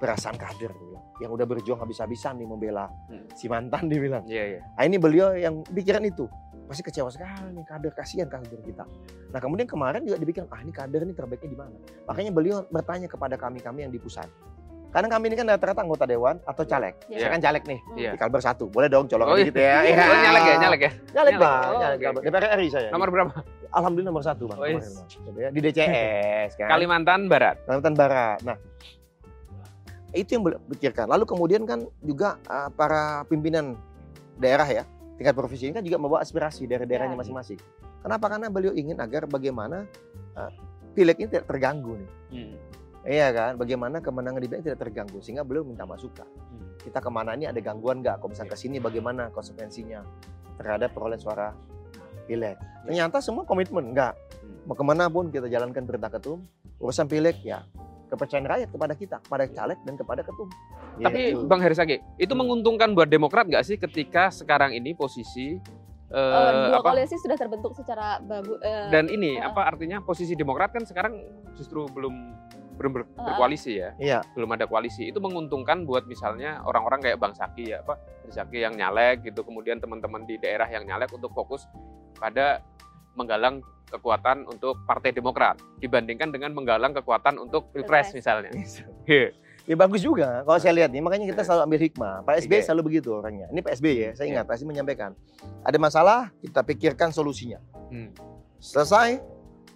[0.00, 3.28] perasaan kader?" Dia bilang, yang udah berjuang habis-habisan nih membela Hmm.
[3.32, 4.24] si mantan dia bilang.
[4.26, 4.60] Iya, iya.
[4.74, 6.26] Nah, ini beliau yang pikiran itu.
[6.64, 8.84] Pasti kecewa sekali nih kader, kasihan kader kita.
[9.30, 11.76] Nah kemudian kemarin juga dibikin, ah ini kader ini terbaiknya di mana?
[12.08, 14.26] Makanya beliau bertanya kepada kami-kami yang di pusat.
[14.88, 16.94] Karena kami ini kan rata-rata anggota dewan atau caleg.
[17.10, 17.26] Iya.
[17.26, 18.10] Saya kan caleg nih, Iya.
[18.14, 18.70] di Kalbar satu.
[18.70, 19.50] Boleh dong colok Oh, iya.
[19.50, 19.76] gitu ya.
[19.90, 20.04] Iya.
[20.06, 20.90] Oh, nyalek ya, nyalek ya.
[20.94, 21.34] Nyalek Nyalek.
[21.42, 22.22] bang, Oh, nyalek Kalbar.
[22.22, 22.88] DPR RI saya.
[22.94, 23.32] Nomor berapa?
[23.74, 24.58] Alhamdulillah nomor satu bang.
[24.62, 24.86] Oh, yes.
[24.86, 25.08] kemarin, Bang.
[25.26, 25.48] Gitu ya.
[25.50, 26.68] Di DCS kan.
[26.70, 27.56] Kalimantan Barat.
[27.66, 28.38] Kalimantan Barat.
[28.46, 28.56] Nah,
[30.14, 31.10] Itu yang beliau pikirkan.
[31.10, 33.74] Lalu kemudian kan juga uh, para pimpinan
[34.38, 37.20] daerah ya, tingkat provinsi ini kan juga membawa aspirasi dari daerahnya Ya.
[37.20, 37.60] masing-masing.
[38.02, 38.26] Kenapa?
[38.28, 39.86] Karena beliau ingin agar bagaimana
[40.36, 40.50] uh,
[40.92, 42.10] pileg ini tidak terganggu nih.
[42.34, 42.54] Hmm.
[43.04, 45.18] Iya kan, bagaimana kemenangan di pileg tidak terganggu.
[45.20, 46.26] Sehingga beliau minta masukan.
[46.26, 46.76] Hmm.
[46.82, 48.20] Kita ke mana ini ada gangguan nggak?
[48.20, 50.00] Kalau misalnya ke sini bagaimana konsekuensinya
[50.60, 51.54] terhadap perolehan suara
[52.26, 52.56] pileg.
[52.84, 54.12] Ternyata semua komitmen, enggak.
[54.42, 54.68] Hmm.
[54.68, 56.44] Mau ke mana pun kita jalankan perintah ketum,
[56.82, 57.64] urusan pileg ya
[58.14, 60.48] kepercayaan rakyat kepada kita, kepada caleg dan kepada ketum.
[60.96, 61.44] Tapi Gitu.
[61.44, 62.40] Bang Herisage, itu Hmm.
[62.40, 65.58] menguntungkan buat Demokrat nggak sih ketika sekarang ini posisi
[66.06, 68.54] eh, Eh, dua apa koalisi sudah terbentuk secara bagus.
[68.60, 71.18] eh, dan ini eh, apa artinya posisi Demokrat kan sekarang
[71.52, 72.14] justru belum
[72.74, 75.06] belum ber- berkoalisi ya, Iya, belum ada koalisi.
[75.06, 79.78] Itu menguntungkan buat misalnya orang-orang kayak Bang Saki ya, apa Herisage yang nyalek gitu, kemudian
[79.78, 81.66] teman-teman di daerah yang nyalek untuk fokus
[82.14, 82.62] pada
[83.14, 83.62] menggalang
[83.94, 88.50] kekuatan untuk Partai Demokrat dibandingkan dengan menggalang kekuatan untuk Pilpres misalnya.
[89.70, 91.00] ya bagus juga kalau saya lihat nih.
[91.00, 92.14] Makanya kita selalu ambil hikmah.
[92.26, 92.64] Pak SBY Oke.
[92.66, 93.46] selalu begitu orangnya.
[93.54, 94.32] Ini Pak SBY ya, saya Iya.
[94.34, 95.10] ingat pasti menyampaikan.
[95.62, 97.62] Ada masalah, kita pikirkan solusinya.
[97.88, 98.10] Hmm.
[98.58, 99.22] Selesai,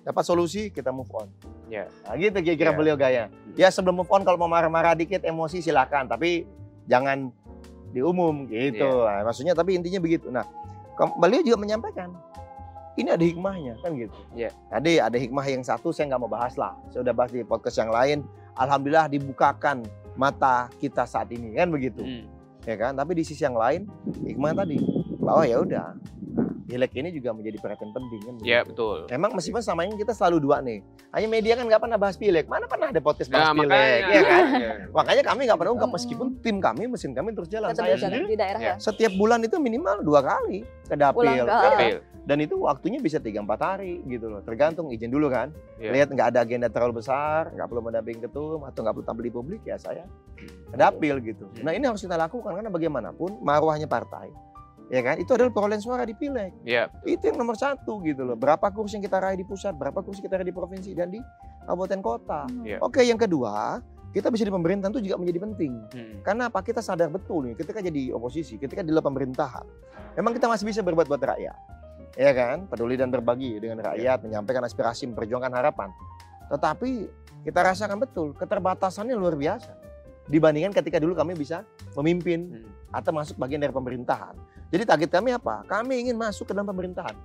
[0.03, 1.29] dapat solusi, kita move on.
[1.69, 1.87] Ya.
[2.09, 2.79] Nah, gitu kira-kira Iya.
[2.79, 3.25] beliau gaya.
[3.55, 6.43] Ya sebelum move on kalau mau marah-marah dikit emosi silakan, tapi
[6.91, 7.31] jangan
[7.95, 8.83] di umum gitu.
[8.83, 9.23] Iya.
[9.23, 10.29] Nah, maksudnya tapi intinya begitu.
[10.29, 10.45] Nah,
[11.17, 12.13] beliau juga menyampaikan
[12.99, 14.19] ini ada hikmahnya kan gitu.
[14.35, 14.51] Iya.
[14.67, 16.75] Tadi ada hikmah yang satu saya nggak mau bahas lah.
[16.91, 18.27] Saya udah bahas di podcast yang lain.
[18.59, 19.87] Alhamdulillah dibukakan
[20.19, 22.27] mata kita saat ini kan begitu Hmm.
[22.67, 23.87] ya kan tapi di sisi yang lain
[24.27, 24.83] hikmah tadi
[25.23, 25.95] bahwa ya udah
[26.69, 28.69] pileg ini juga menjadi perhatian penting kan Ya begitu.
[28.71, 28.99] betul.
[29.09, 30.85] Emang meskipun sama ini kita selalu dua nih.
[31.11, 32.45] Hanya media kan nggak pernah bahas pileg.
[32.45, 34.05] Mana pernah ada podcast bahas Nah, pileg, makanya.
[34.07, 34.45] ya kan?
[34.53, 34.73] Iya.
[34.93, 37.73] Makanya kami nggak pernah ungkap meskipun tim kami, mesin kami terus jalan.
[37.73, 38.69] tetap Saya sendiri di daerah Ya.
[38.71, 38.75] ya.
[38.79, 41.25] setiap bulan itu minimal dua kali ke Pulang dapil.
[41.25, 41.65] ke- Iya.
[41.65, 41.97] Dapil.
[42.29, 44.45] Dan itu waktunya bisa tiga empat hari gitu loh.
[44.45, 45.49] Tergantung izin dulu kan.
[45.79, 45.97] Iya.
[45.97, 49.33] Lihat nggak ada agenda terlalu besar, nggak perlu mendampingi ketum atau nggak perlu tampil di
[49.33, 50.05] publik ya saya
[50.69, 51.49] ke dapil gitu.
[51.59, 54.29] Nah ini harus kita lakukan karena bagaimanapun marwahnya partai.
[54.89, 55.21] Ya kan?
[55.21, 56.53] Itu adalah perolehan suara di pileg.
[56.65, 56.89] Iya.
[57.05, 58.37] Itu yang nomor satu gitu loh.
[58.41, 61.21] Berapa kursi yang kita raih di pusat, berapa kursi kita raih di provinsi dan di
[61.69, 62.49] kabupaten kota.
[62.49, 62.65] Hmm.
[62.65, 62.81] Iya.
[62.81, 63.85] Oke, yang kedua,
[64.17, 65.73] kita bisa di pemerintahan itu juga menjadi penting.
[65.93, 66.15] Hmm.
[66.25, 66.65] Karena apa?
[66.65, 69.65] Kita sadar betul nih, ketika jadi oposisi, ketika di luar pemerintahan,
[70.17, 71.57] memang kita masih bisa berbuat buat rakyat.
[72.17, 72.65] Ya kan?
[72.67, 75.93] Peduli dan berbagi dengan rakyat, menyampaikan aspirasi, memperjuangkan harapan.
[76.49, 76.91] Tetapi
[77.45, 79.77] kita rasakan betul keterbatasannya luar biasa.
[80.29, 81.65] Dibandingkan ketika dulu kami bisa
[81.97, 82.69] memimpin Hmm.
[82.93, 84.33] atau masuk bagian dari pemerintahan.
[84.69, 85.65] Jadi target kami apa?
[85.65, 87.17] Kami ingin masuk ke dalam pemerintahan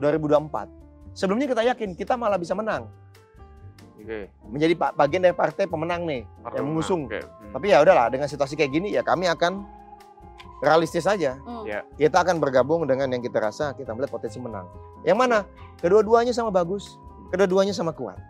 [0.00, 1.16] 2024.
[1.16, 2.90] Sebelumnya kita yakin kita malah bisa menang,
[3.96, 4.28] Oke.
[4.52, 6.22] menjadi bagian dari partai pemenang nih.
[6.52, 7.02] Yang mengusung.
[7.08, 7.24] Oke.
[7.24, 7.52] Hmm.
[7.56, 9.64] Tapi ya udahlah dengan situasi kayak gini ya kami akan
[10.60, 11.40] realistis saja.
[11.40, 11.64] Hmm.
[11.64, 11.86] Ya.
[11.96, 14.68] Kita akan bergabung dengan yang kita rasa kita melihat potensi menang.
[15.08, 15.38] Yang mana?
[15.80, 17.00] Kedua-duanya sama bagus,
[17.32, 18.20] kedua-duanya sama kuat.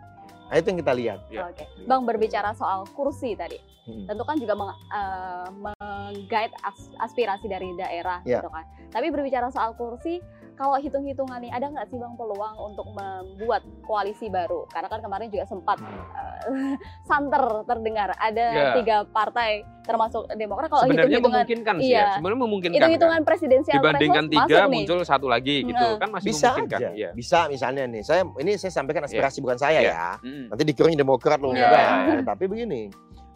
[0.45, 1.19] Nah, itu yang kita lihat.
[1.27, 1.49] Ya.
[1.49, 4.05] Oke, Bang berbicara soal kursi tadi, Hmm.
[4.05, 8.39] tentu kan juga meng, eh, menggait as- aspirasi dari daerah Ya.
[8.39, 8.61] gitu kan.
[8.93, 10.21] Tapi berbicara soal kursi,
[10.55, 14.63] kalau hitung-hitungan nih, ada nggak sih Bang peluang untuk membuat koalisi baru?
[14.67, 16.75] Karena kan kemarin juga sempat eh,
[17.09, 18.71] santer terdengar ada Ya.
[18.73, 20.67] tiga partai termasuk Demokrat.
[20.67, 21.99] Kalau Sebenarnya memungkinkan sih iya.
[22.01, 22.07] ya.
[22.17, 22.75] Sebenarnya memungkinkan.
[22.75, 23.27] hitung-hitungan kan?
[23.27, 24.77] presidensial Dibandingkan tiga masuk nih.
[24.81, 25.99] muncul satu lagi gitu Hmm.
[25.99, 26.79] kan masih Bisa memungkinkan.
[26.79, 26.89] aja.
[26.91, 27.09] Iya.
[27.11, 28.01] Bisa misalnya nih.
[28.01, 29.91] Saya ini saya sampaikan aspirasi bukan saya Iya.
[29.91, 30.09] ya.
[30.19, 30.45] Hmm.
[30.49, 31.61] Nanti dikiranya Demokrat loh Iya.
[31.61, 31.93] enggak ya.
[32.25, 32.81] Tapi begini.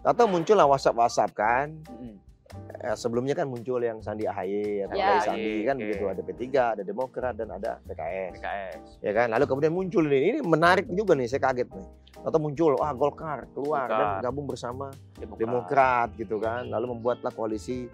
[0.02, 1.68] Atau muncul lah WhatsApp-WhatsApp kan.
[1.86, 2.18] Hmm.
[2.80, 5.22] Eh, sebelumnya kan muncul yang Sandi AHY, atau Ya.
[5.22, 5.84] Sandi kan Oke.
[5.86, 8.32] begitu ada P3, ada Demokrat dan ada PKS.
[8.34, 8.82] PKS.
[9.00, 9.28] Ya kan?
[9.30, 11.86] Lalu kemudian muncul ini, ini menarik juga nih, saya kaget nih.
[12.20, 14.22] Atau muncul, ah Golkar keluar dan Golkar.
[14.24, 15.38] gabung bersama Demokrat.
[15.38, 16.66] Demokrat gitu kan.
[16.66, 17.86] Lalu membuatlah koalisi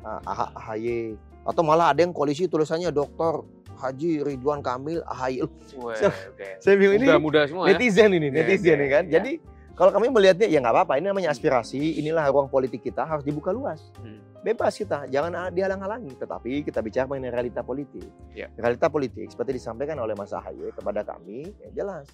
[0.00, 1.18] uh, AH AHY.
[1.42, 3.42] Atau malah ada yang koalisi tulisannya Dr.
[3.74, 5.42] Haji Ridwan Kamil AHY.
[5.76, 6.62] Wah, So- oke.
[6.62, 7.74] Saya bilang ini Muda-muda semua ya.
[7.74, 9.04] netizen ini, Iya, netizen iya, nih kan.
[9.04, 9.12] iya.
[9.12, 9.32] Jadi
[9.74, 13.50] kalau kami melihatnya ya nggak apa-apa, ini namanya aspirasi, inilah ruang politik kita harus dibuka
[13.50, 13.90] luas.
[13.98, 14.22] Hmm.
[14.46, 16.14] Bebas kita, jangan dihalang-halangi.
[16.14, 18.06] Tetapi kita bicara mengenai realita politik.
[18.30, 18.54] Iya.
[18.54, 22.06] Realita politik seperti disampaikan oleh Mas Ahaye kepada kami, ya jelas.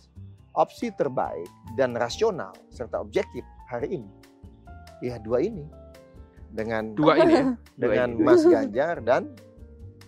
[0.57, 1.47] Opsi terbaik
[1.77, 4.11] dan rasional serta objektif hari ini,
[5.05, 5.69] ya dua ini.
[6.51, 7.45] Dengan Dua ini ya.
[7.79, 8.25] Dua dengan ini.
[8.27, 9.31] Mas Ganjar dan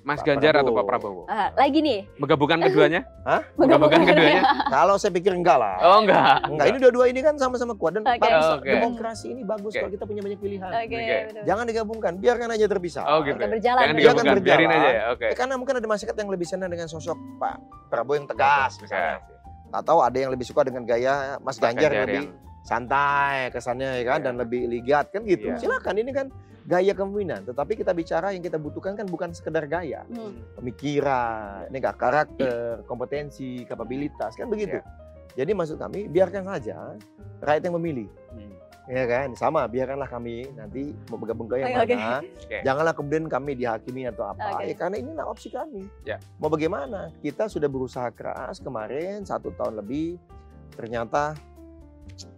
[0.03, 0.77] Mas Pak Ganjar atau Prabowo.
[0.77, 1.23] Pak Prabowo?
[1.27, 3.01] Ah, lagi nih, Menggabungkan keduanya?
[3.29, 3.41] Hah?
[3.55, 4.43] Menggabungkan keduanya?
[4.75, 5.79] kalau saya pikir enggak lah.
[5.79, 6.43] Oh enggak.
[6.45, 8.67] Enggak, ini dua-dua ini kan sama-sama kuat dan bangsa- Oke.
[8.69, 9.79] demokrasi ini bagus Oke.
[9.79, 10.67] kalau kita punya banyak pilihan.
[10.67, 11.17] Oke, Oke.
[11.25, 11.43] betul.
[11.47, 13.05] Jangan digabungkan, biarkan aja terpisah.
[13.07, 13.39] Oh gitu.
[13.39, 13.51] Kita ya.
[13.51, 13.83] berjalan.
[13.83, 13.95] Jangan.
[13.95, 14.83] Biarkan digabungkan, biarin berjalan.
[14.83, 15.05] aja ya.
[15.15, 15.27] Oke.
[15.27, 17.55] Eh, karena mungkin ada masyarakat yang lebih senang dengan sosok Pak
[17.87, 19.23] Prabowo yang tegas misalnya.
[19.71, 24.05] Atau ada yang lebih suka dengan gaya Mas Ganjar, yang lebih yang- santai kesannya ya
[24.07, 24.27] kan Iya.
[24.31, 25.51] dan lebih ligat kan gitu.
[25.51, 25.59] Iya.
[25.59, 26.27] Silakan ini kan
[26.63, 30.39] gaya kepemimpinan, tetapi kita bicara yang kita butuhkan kan bukan sekedar gaya, Hmm.
[30.55, 34.79] pemikiran, ini enggak karakter, kompetensi, kapabilitas kan begitu.
[34.79, 34.87] Iya.
[35.43, 36.95] Jadi maksud kami biarkan saja
[37.43, 38.09] rakyat yang memilih.
[38.31, 38.55] Hmm.
[38.91, 39.71] Ya kan, sama.
[39.71, 41.95] Biarkanlah kami nanti mau bergabung ke yang oke.
[41.95, 42.19] mana.
[42.19, 42.59] Oke.
[42.67, 44.59] Janganlah kemudian kami dihakimi atau apa.
[44.59, 44.71] Oke.
[44.71, 45.87] Ya, karena inilah opsi kami.
[46.03, 46.19] Ya.
[46.43, 47.15] Mau bagaimana?
[47.23, 50.19] Kita sudah berusaha keras kemarin satu tahun lebih.
[50.75, 51.39] Ternyata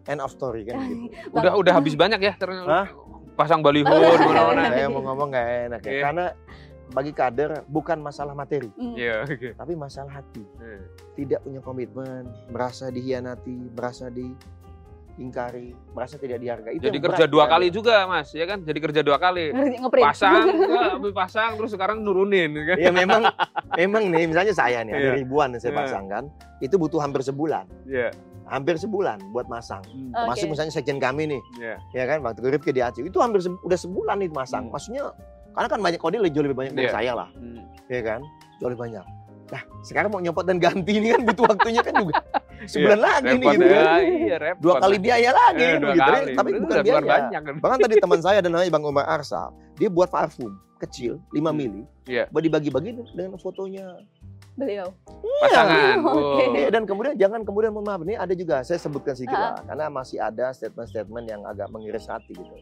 [0.06, 1.08] end of story kan gitu.
[1.30, 2.68] Udah udah habis banyak ya ternyata.
[2.68, 2.86] Hah?
[3.34, 4.70] Pasang baliho di mana-mana.
[4.70, 5.90] Saya mau ngomong nggak enak ya.
[5.90, 6.02] Iya.
[6.02, 6.26] Karena
[6.86, 8.94] bagi kader bukan masalah materi, Hmm.
[8.94, 9.56] Iya, oke.
[9.56, 10.44] tapi masalah hati.
[10.54, 10.84] Hmm.
[11.14, 16.76] Tidak punya komitmen, merasa dihianati, merasa diingkari, merasa tidak dihargai.
[16.76, 18.30] Itu Jadi kerja berat dua di kali juga, Mas.
[18.30, 18.62] Ya kan?
[18.62, 19.50] Jadi kerja dua kali.
[19.90, 20.46] Pasang,
[21.18, 22.76] pasang terus sekarang nurunin kan.
[22.76, 23.26] Ya memang
[23.74, 25.18] memang nih misalnya saya nih ada Iya.
[25.18, 25.80] ribuan yang saya Iya.
[25.82, 26.24] pasang kan,
[26.60, 27.66] itu butuh hampir sebulan.
[27.86, 28.14] Iya.
[28.44, 29.80] Hampir sebulan buat masang.
[29.86, 30.12] Hmm.
[30.12, 30.28] Oke.
[30.36, 31.76] Masuk misalnya sejen kami nih, Iya.
[31.92, 34.68] ya kan waktu Rifki di Aceh itu hampir se- udah sebulan nih masang.
[34.68, 34.72] Hmm.
[34.72, 35.10] Maksudnya
[35.50, 36.94] karena kan banyak kode jauh lebih banyak dari Iya.
[36.94, 37.64] saya lah, Hmm.
[37.86, 38.20] ya kan?
[38.58, 39.04] Jauh lebih banyak.
[39.44, 42.16] Nah, sekarang mau nyopot dan ganti ini kan butuh waktunya kan juga
[42.64, 44.00] sebulan lagi nih gitu ya, kan.
[44.02, 44.62] Iya, repot.
[44.62, 46.00] Dua kali biaya lagi Eh, begitu.
[46.00, 46.32] kali.
[46.32, 47.00] Tapi Bener, bukan biaya.
[47.04, 47.54] banyak kan.
[47.60, 51.56] Bahkan tadi teman saya ada namanya Bang Umar Arsal, dia buat parfum kecil 5 Hmm.
[51.56, 52.24] mili, Iya.
[52.28, 54.00] buat dibagi-bagi dengan fotonya.
[54.54, 54.88] Beliau.
[55.42, 55.98] Pasangan.
[56.00, 56.38] Oh.
[56.54, 59.42] Iya, dan kemudian jangan kemudian mohon maaf ini ada juga saya sebutkan sedikit Ah.
[59.50, 62.54] lah karena masih ada statement-statement yang agak mengiris hati gitu.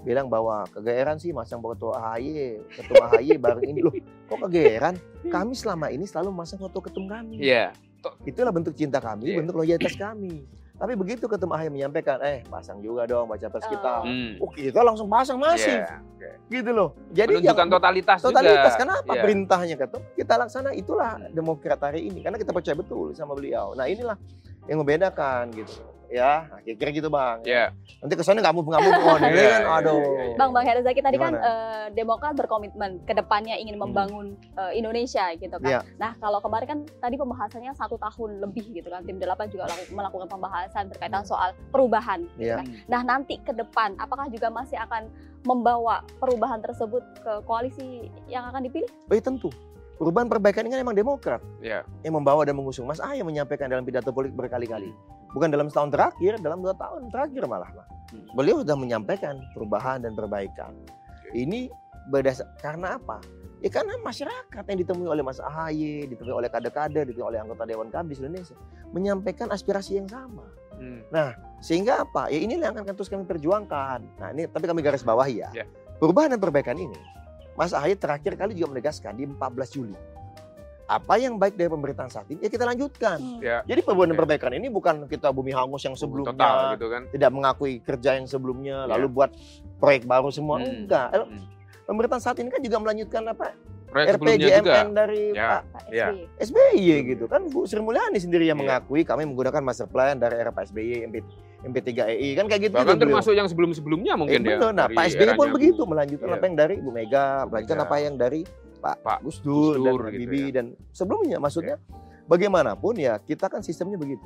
[0.00, 3.92] Bilang bahwa kegeeran sih masang foto AHY, ketum AHY bareng ini loh.
[4.24, 4.94] Kok kegeeran?
[5.26, 7.36] Kami selama ini selalu masang foto ketum kami.
[7.36, 7.74] Iya.
[8.22, 9.36] Itulah bentuk cinta kami, Iya.
[9.42, 10.44] bentuk loyalitas kami.
[10.74, 14.02] Tapi begitu ketum AHY menyampaikan, eh pasang juga dong baca pers kita.
[14.02, 14.04] Oh.
[14.04, 14.42] Hmm.
[14.42, 16.28] Oh kita langsung pasang masih, Iya, oke.
[16.50, 16.88] gitu loh.
[17.08, 18.82] Jadi Menunjukkan jangan- totalitas, totalitas juga.
[18.82, 19.22] kenapa Iya.
[19.22, 21.30] perintahnya ketum kita laksana itulah Hmm.
[21.30, 24.18] demokrat hari ini karena kita percaya betul sama beliau nah inilah
[24.64, 27.64] yang membedakan gitu ya nah, kira-kira gitu bang Iya.
[27.98, 30.00] nanti kesannya nggak move nggak move on ini Iya, kan iya, aduh.
[30.34, 31.44] Bang Bang Herzaki tadi kan Gimana?
[31.44, 35.68] eh, Demokrat berkomitmen ke depannya ingin membangun eh, Indonesia gitu kan.
[35.68, 35.80] Iya.
[35.96, 39.02] Nah kalau kemarin kan tadi pembahasannya satu tahun lebih gitu kan.
[39.02, 42.24] Tim 8 juga laku- melakukan pembahasan berkaitan soal perubahan.
[42.32, 42.56] gitu Iya.
[42.58, 42.66] kan.
[42.86, 45.08] Nah nanti ke depan apakah juga masih akan
[45.42, 47.88] membawa perubahan tersebut ke koalisi
[48.26, 48.88] yang akan dipilih?
[48.88, 49.50] oh, iya, tentu
[49.94, 51.82] perubahan perbaikan ini kan emang demokrat Iya.
[52.02, 54.90] yang membawa dan mengusung Mas Ahy yang menyampaikan dalam pidato politik berkali-kali
[55.30, 57.70] bukan dalam setahun terakhir dalam dua tahun terakhir malah.
[58.06, 58.26] Hmm.
[58.32, 60.70] beliau sudah menyampaikan perubahan dan perbaikan
[61.32, 61.66] ini
[62.06, 63.18] berdasar karena apa
[63.58, 67.88] ya karena masyarakat yang ditemui oleh Mas Ahy ditemui oleh kader-kader ditemui oleh anggota Dewan
[67.88, 68.54] Kabis Indonesia
[68.90, 71.06] menyampaikan aspirasi yang sama Hmm.
[71.60, 75.38] sehingga apa ya inilah yang akan terus kami perjuangkan nah ini tapi kami garis bawahi
[75.38, 75.64] ya Ya.
[75.96, 76.98] perubahan dan perbaikan ini
[77.54, 79.38] Mas Ahy terakhir kali juga menegaskan di 14
[79.70, 79.96] Juli
[80.84, 83.40] apa yang baik dari pemerintahan saat ini ya kita lanjutkan Hmm.
[83.40, 83.64] Ya.
[83.64, 84.22] jadi perubahan dan Oke.
[84.22, 87.02] perbaikan ini bukan kita bumi hangus yang sebelumnya Total gitu kan.
[87.08, 88.90] tidak mengakui kerja yang sebelumnya Ya.
[88.92, 89.30] lalu buat
[89.78, 90.84] proyek baru semua Hmm.
[90.84, 91.40] enggak Hmm.
[91.84, 94.50] pemerintahan saat ini kan juga melanjutkan apa Proyek sebelumnya juga.
[94.50, 95.48] RPJMN dari Ya.
[95.64, 96.06] Pak Iya.
[96.10, 96.20] SBY.
[96.42, 98.64] SBY gitu kan Bu Sri Mulyani sendiri yang Iya.
[98.76, 101.24] mengakui kami menggunakan master plan dari era Pak SBY MP,
[101.64, 103.04] MP3EI kan kayak gitu Bahkan juga beliau.
[103.10, 104.48] termasuk yang sebelum-sebelumnya Eh, mungkin ya.
[104.52, 104.70] betul.
[104.70, 106.36] Nah, Pak SBY pun begitu melanjutkan Iya.
[106.36, 107.86] apa yang dari Bu Mega, melanjutkan Mega.
[107.86, 108.40] apa yang dari
[108.76, 110.54] Pak, Pak Gus Dur, dan Dur gitu Habibie ya.
[110.54, 111.36] dan sebelumnya.
[111.38, 111.76] Maksudnya
[112.24, 114.24] bagaimanapun ya kita kan sistemnya begitu.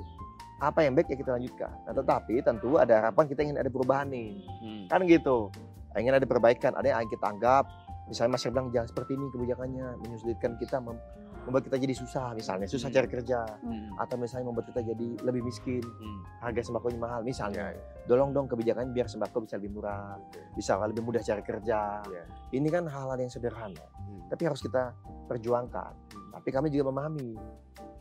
[0.59, 1.70] Apa yang baik ya kita lanjutkan.
[1.87, 4.42] Nah, tetapi tentu ada harapan kita ingin ada perubahan nih.
[4.59, 4.85] Hmm.
[4.88, 5.55] Kan gitu.
[5.94, 7.66] Ingin ada perbaikan, ada yang kita anggap
[8.05, 11.03] misalnya Mas bilang jangan seperti ini kebijakannya menyulitkan kita mem-
[11.48, 12.96] membuat kita jadi susah misalnya susah Hmm.
[12.96, 13.90] cari kerja Hmm.
[13.96, 16.20] atau misalnya membuat kita jadi lebih miskin Hmm.
[16.38, 17.82] harga sembakonya mahal misalnya Ya, ya.
[18.04, 20.20] dorong dong kebijakan biar sembako bisa lebih murah
[20.52, 22.22] bisa lebih mudah cari kerja Iya.
[22.52, 24.28] ini kan hal-hal yang sederhana Hmm.
[24.28, 24.92] tapi harus kita
[25.26, 25.92] perjuangkan
[26.30, 27.34] tapi kami juga memahami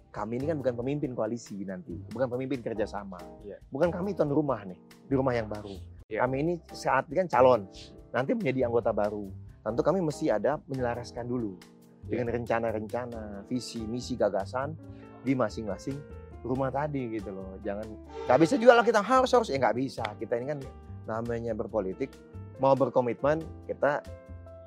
[0.08, 3.58] kami ini kan bukan pemimpin koalisi nanti bukan pemimpin kerjasama Iya.
[3.68, 5.72] bukan kami tuan rumah nih di rumah yang baru
[6.06, 6.22] Iya.
[6.22, 7.66] kami ini saat ini kan calon
[8.12, 9.28] nanti menjadi anggota baru
[9.62, 11.60] tentu kami mesti ada menyelaraskan dulu.
[12.08, 14.74] Dengan rencana-rencana visi misi gagasan
[15.22, 16.00] di masing-masing
[16.48, 17.60] rumah tadi gitu loh.
[17.62, 17.88] Jangan
[18.26, 20.04] nggak bisa juga lah kita harus harus ya nggak bisa.
[20.16, 20.60] Kita ini kan
[21.08, 22.12] namanya berpolitik
[22.58, 24.02] mau berkomitmen kita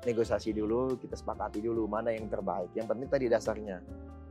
[0.01, 2.69] negosiasi dulu kita sepakati dulu mana yang terbaik.
[2.77, 3.77] Yang penting tadi dasarnya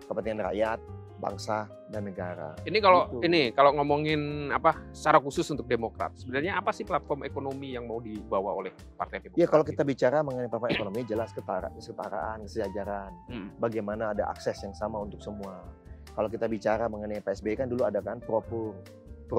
[0.06, 0.78] kepentingan rakyat
[1.20, 1.56] bangsa
[1.87, 3.28] dan negara Ini kalau Gitu.
[3.28, 8.00] ini kalau ngomongin apa secara khusus untuk Demokrat, sebenarnya apa sih platform ekonomi yang mau
[8.00, 9.37] dibawa oleh Partai Demokrat?
[9.37, 13.48] ya kalau kita bicara mengenai platform ekonomi jelas ketara, kesetaraan kesejajaran Hmm.
[13.56, 15.61] bagaimana ada akses yang sama untuk semua
[16.11, 18.72] kalau kita bicara mengenai PSBY kan dulu ada kan pro pro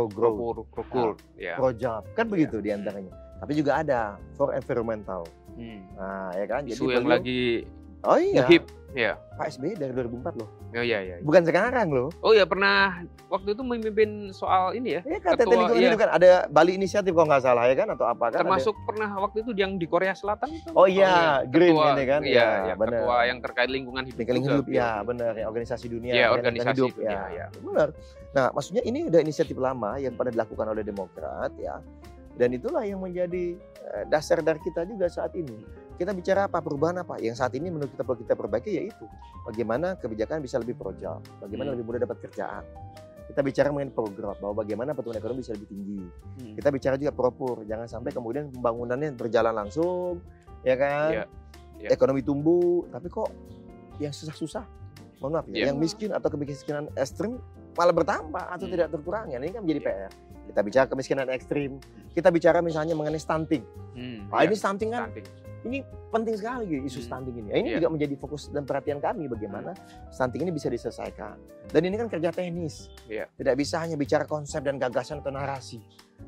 [0.08, 1.58] growth Prokul, prokul, ya.
[1.58, 4.00] pro job kan begitu di antaranya tapi juga ada
[4.32, 5.84] for environmental Hmm.
[5.94, 7.68] nah ya kan Isu yang beliau- lagi
[8.02, 8.48] oh iya
[8.94, 9.14] ya.
[9.34, 11.16] Pak SBY dari 2004 loh Oh iya iya.
[11.20, 15.02] bukan sekarang loh Oh ya pernah waktu itu memimpin soal ini ya.
[15.04, 15.88] ya KTT Ketua, lingkungan iya.
[15.88, 18.76] hidup kan ada Bali inisiatif kalau nggak salah ya kan atau apa kan ada- Termasuk
[18.84, 20.70] pernah waktu itu yang di Korea Selatan itu.
[20.72, 22.22] Oh iya, green ketua, ini kan?
[22.22, 23.02] Iya, Iya, iya, benar.
[23.02, 24.20] ketua yang terkait lingkungan hidup.
[24.22, 24.90] lingkungan hidup ya iya.
[25.02, 27.46] benar ya organisasi dunia Iya, organisasi hidup dunia, ya ya.
[27.58, 27.90] benar
[28.32, 31.84] nah maksudnya ini udah inisiatif lama yang pada dilakukan oleh Demokrat ya
[32.42, 33.54] Dan itulah yang menjadi
[33.94, 35.54] eh, dasar dari kita juga saat ini.
[35.94, 37.22] Kita bicara apa perubahan apa?
[37.22, 39.06] Yang saat ini menurut kita perlu kita perbaiki yaitu
[39.46, 41.78] bagaimana kebijakan bisa lebih projal, bagaimana Hmm.
[41.78, 42.66] lebih mudah dapat kerjaan.
[43.30, 46.02] Kita bicara mengenai program bahwa bagaimana pertumbuhan ekonomi bisa lebih tinggi.
[46.42, 46.54] Hmm.
[46.58, 50.18] Kita bicara juga propur, jangan sampai kemudian pembangunannya berjalan langsung,
[50.66, 51.10] ya kan?
[51.14, 51.24] Iya,
[51.78, 51.88] iya.
[51.94, 53.30] Ekonomi tumbuh, tapi kok
[54.02, 54.66] yang susah-susah,
[55.22, 55.66] mohon maaf ya, Iya.
[55.70, 57.38] yang miskin atau kemiskinan ekstrim
[57.78, 58.74] malah bertambah atau Hmm.
[58.74, 59.38] tidak terkurangi.
[59.38, 59.88] Ini kan menjadi Iya.
[60.10, 60.12] PR.
[60.52, 61.80] Kita bicara kemiskinan ekstrim,
[62.12, 63.64] kita bicara misalnya mengenai stunting.
[63.96, 65.28] Hmm, Nah, iya, ini stunting kan stunting.
[65.62, 67.08] Ini penting sekali gitu, isu Hmm.
[67.08, 67.50] stunting ini.
[67.52, 67.76] Ini Iya.
[67.78, 69.78] juga menjadi fokus dan perhatian kami bagaimana
[70.10, 71.38] stunting ini bisa diselesaikan.
[71.68, 72.90] Dan ini kan kerja teknis.
[73.06, 73.30] Iya.
[73.32, 75.78] Tidak bisa hanya bicara konsep dan gagasan atau narasi.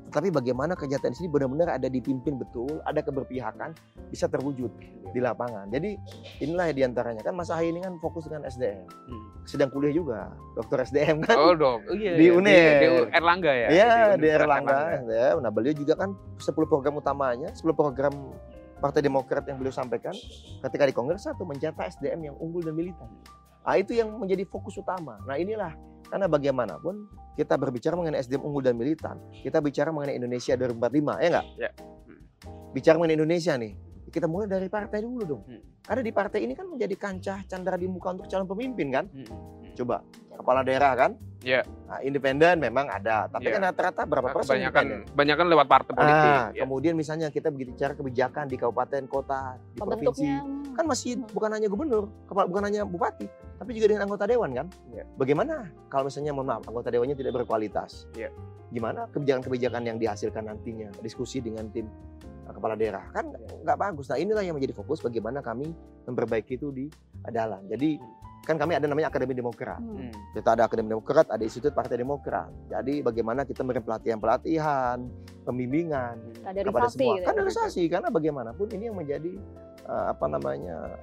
[0.03, 3.73] Tetapi bagaimana kerja teknis ini benar-benar ada dipimpin betul, ada keberpihakan,
[4.07, 4.69] bisa terwujud
[5.05, 5.69] di lapangan.
[5.69, 5.93] Jadi
[6.39, 8.85] inilah ya di antaranya kan Mas Ahy ini kan fokus dengan SDM.
[8.85, 9.23] Hmm.
[9.43, 11.37] Sedang kuliah juga, dokter SDM kan.
[11.37, 12.33] Oh dok, oh, iya, Di iya.
[12.33, 12.73] UNER.
[12.75, 13.67] di, U- Erlangga ya.
[13.67, 14.77] Iya, di Universitas Erlangga.
[14.99, 15.35] SDM.
[15.39, 18.13] Nah, beliau juga kan 10 program utamanya, 10 program
[18.83, 20.11] Partai Demokrat yang beliau sampaikan
[20.59, 23.07] ketika di Kongres satu mencetak SDM yang unggul dan militan.
[23.63, 25.23] Nah, itu yang menjadi fokus utama.
[25.23, 25.71] Nah, inilah
[26.11, 27.07] karena bagaimanapun
[27.39, 31.45] kita berbicara mengenai SDM unggul dan militan, kita bicara mengenai Indonesia 2045, ya enggak?
[31.55, 31.69] Ya.
[32.75, 33.71] Bicara mengenai Indonesia nih,
[34.11, 35.43] kita mulai dari partai dulu dong.
[35.47, 35.63] Hmm.
[35.79, 39.07] Karena di partai ini kan menjadi kancah candra di muka untuk calon pemimpin kan?
[39.07, 39.62] Hmm.
[39.73, 40.01] Coba
[40.33, 41.11] kepala daerah kan?
[41.43, 41.61] Iya.
[41.91, 43.59] Nah, independen memang ada, tapi Iya.
[43.59, 46.31] kan rata-rata berapa persen Kebanyakan, kebanyakan lewat partai politik.
[46.31, 46.63] Ah, ya.
[46.63, 50.23] kemudian misalnya kita bicara kebijakan di kabupaten, kota, di provinsi,
[50.71, 51.27] kan masih Hmm.
[51.35, 53.27] bukan hanya gubernur, kepala bukan hanya bupati,
[53.59, 54.67] tapi juga dengan anggota dewan kan.
[54.95, 55.03] Iya.
[55.19, 58.07] Bagaimana kalau misalnya mohon maaf anggota dewannya tidak berkualitas?
[58.15, 58.31] Iya.
[58.71, 61.85] Gimana kebijakan-kebijakan yang dihasilkan nantinya diskusi dengan tim
[62.47, 64.07] uh, kepala daerah kan nggak bagus.
[64.09, 65.75] Nah inilah yang menjadi fokus bagaimana kami
[66.07, 66.87] memperbaiki itu di
[67.29, 67.67] dalam.
[67.69, 67.99] Jadi
[68.43, 69.79] kan kami ada namanya Akademi Demokrat.
[69.79, 70.11] Hmm.
[70.11, 70.11] Hmm.
[70.35, 72.51] Kita ada Akademi Demokrat, ada Institut Partai Demokrat.
[72.67, 74.97] Jadi bagaimana kita memberi pelatihan-pelatihan,
[75.47, 77.15] pembimbingan kepada Kaderisasi semua.
[77.15, 77.27] gitu.
[77.31, 79.33] Kaderisasi karena bagaimanapun ini yang menjadi
[79.87, 80.99] uh, apa namanya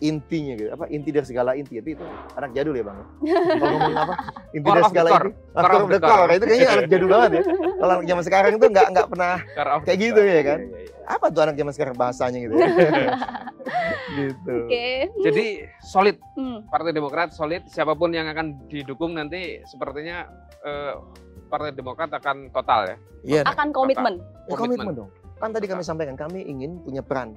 [0.00, 0.70] intinya gitu.
[0.72, 2.06] Apa inti dari segala inti itu, itu
[2.38, 2.98] anak jadul ya bang.
[3.60, 4.14] Kalau ngomong apa
[4.56, 5.30] inti dari segala inti.
[5.52, 6.32] Core of the core.
[6.32, 7.42] Itu kayaknya anak jadul banget ya.
[7.78, 9.34] Kalau anak zaman sekarang itu nggak nggak pernah
[9.84, 10.58] Kayak gitu ya kan?
[10.64, 11.08] Iya, iya, iya.
[11.08, 12.54] apa tuh anak zaman sekarang bahasanya gitu.
[12.56, 12.68] ya.
[14.10, 14.54] gitu.
[14.64, 14.86] Oke.
[15.20, 15.44] Jadi
[15.80, 16.64] solid Hmm.
[16.64, 17.66] Partai Demokrat solid.
[17.66, 20.28] Siapa pun yang akan didukung nanti sepertinya
[20.60, 20.94] eh,
[21.46, 22.96] Partai Demokrat akan total ya.
[23.24, 23.42] Iya.
[23.44, 24.20] Akan komitmen.
[24.46, 24.84] Ya, Komitmen.
[24.84, 25.10] komitmen dong.
[25.38, 27.32] Kan tadi kami sampaikan kami ingin punya peran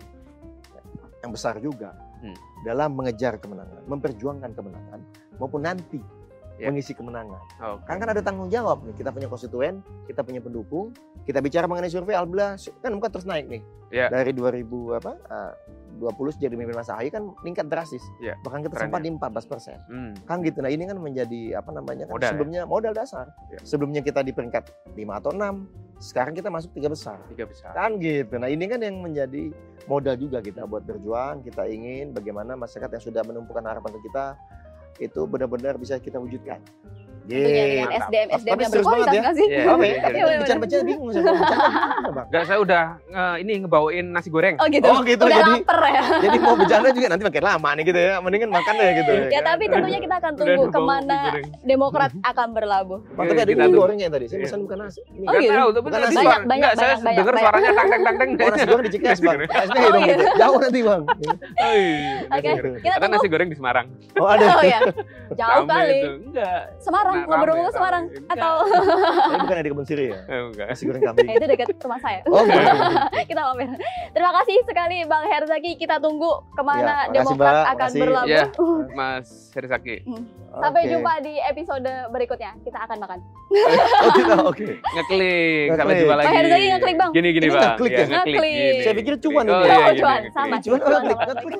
[1.21, 2.33] yang besar juga Hmm.
[2.61, 4.99] dalam mengejar kemenangan, memperjuangkan kemenangan
[5.37, 5.97] maupun nanti
[6.61, 6.69] Ya.
[6.69, 7.41] mengisi kemenangan.
[7.57, 7.83] Oke.
[7.83, 8.93] Kan kan ada tanggung jawab nih.
[8.93, 10.93] Kita punya konstituen, kita punya pendukung.
[11.21, 13.61] Kita bicara mengenai survei alhamdulillah kan bukan terus naik nih.
[13.89, 14.07] Ya.
[14.07, 14.61] Dari 2000
[14.93, 15.17] apa?
[15.27, 15.51] ah,
[15.97, 18.01] 20 jadi memimpin Mas Ahy kan meningkat drastis.
[18.17, 19.05] Ya, Bahkan kita sempat ya.
[19.05, 19.77] di 14 persen.
[19.85, 20.13] Hmm.
[20.23, 20.61] Kan gitu.
[20.61, 22.31] Nah ini kan menjadi apa namanya kan Modal ya?
[22.31, 23.25] sebelumnya modal dasar.
[23.49, 23.59] Ya.
[23.61, 25.67] Sebelumnya kita di peringkat 5 atau 6.
[26.01, 27.77] Sekarang kita masuk tiga besar Tiga besar.
[27.77, 28.33] kan gitu.
[28.35, 29.53] Nah ini kan yang menjadi
[29.85, 31.45] modal juga kita buat berjuang.
[31.45, 34.25] Kita ingin bagaimana masyarakat yang sudah menumpukan harapan ke kita
[34.99, 36.59] itu benar-benar bisa kita wujudkan.
[37.23, 37.89] Tentunya dengan.
[37.93, 39.31] SDM SDM Tapi yang berkualitas ya.
[39.31, 39.47] sih?
[39.47, 39.63] Iya.
[39.63, 39.87] Apa ya?
[39.87, 40.37] Iya, Tapi iya, iya.
[40.39, 41.67] bicara-bicara bingung sama bicara.
[42.21, 44.55] Enggak, saya udah nge- ini ngebawain nasi goreng.
[44.57, 44.85] Oh gitu.
[44.85, 45.23] Oh, gitu.
[45.23, 46.03] Udah Jadi- lapar ya.
[46.19, 48.13] Jadi mau bercanda juga nanti makin lama nih gitu ya.
[48.17, 49.11] Mendingan makan deh gitu.
[49.11, 49.43] Ya kan?
[49.47, 51.41] tapi tentunya kita akan tunggu ke mana nasi.
[51.61, 52.99] Demokrat akan berlabuh.
[53.11, 54.25] Tapi ada tuh- gorengnya tadi.
[54.25, 54.45] Saya Iya.
[54.45, 54.99] pesan bukan nasi.
[55.01, 55.53] Oh, Nggak gitu.
[55.53, 56.17] tahu, tapi Bukan tadi nasi.
[56.17, 58.29] Banyak, banyak, enggak, saya dengar suaranya tang tang tang tang.
[58.51, 59.37] Nasi goreng di Cikeas, Bang.
[59.37, 59.47] Oh,
[59.95, 60.05] iya.
[60.11, 60.23] gitu.
[60.35, 61.01] Jauh nanti, Bang.
[62.31, 63.87] Oke, kita nasi goreng di Semarang.
[64.15, 64.45] Oh, ada.
[64.51, 64.79] Oh ya,
[65.39, 65.99] jauh kali.
[66.23, 66.61] Enggak.
[66.79, 68.31] Semarang, Nah, ngomong-ngomong rame, Semarang rame.
[68.31, 68.53] atau
[69.21, 70.17] Tapi bukan ada di kebun siri ya.
[70.23, 70.65] Eh, enggak.
[70.67, 71.25] Nasi goreng kambing.
[71.25, 72.19] Eh, itu dekat rumah saya.
[72.25, 72.59] Oh, gitu.
[73.29, 73.67] kita mampir.
[74.11, 75.71] Terima kasih sekali Bang Herzaki.
[75.75, 77.53] Kita tunggu ke mana Ya, Demokrat Mbak.
[77.65, 77.99] akan Makasih.
[77.99, 78.29] berlabuh.
[78.29, 78.45] Ya.
[78.99, 79.95] Mas Herizaki.
[80.51, 80.91] Sampai Oke.
[80.91, 82.51] jumpa di episode berikutnya.
[82.59, 83.19] Kita akan makan.
[83.21, 84.33] Oh, gitu.
[84.45, 84.65] Oke.
[84.81, 85.65] Ngeklik.
[85.69, 85.99] Sampai Ngeklik.
[86.01, 86.25] jumpa lagi.
[86.25, 87.11] Bang Herzaki ngeklik, Bang.
[87.11, 87.63] Gini gini, Ini Bang.
[87.69, 88.05] ngeklik Iya, ya?
[88.09, 88.75] ngeklik Ngeklik.
[88.81, 89.63] Saya pikir cuan Oh, ini.
[89.63, 90.19] iya, Oh, gini, cuan.
[90.19, 90.31] gini.
[90.31, 90.55] Sama.
[90.59, 90.79] Cuan.
[90.81, 91.59] oh, klik, klik.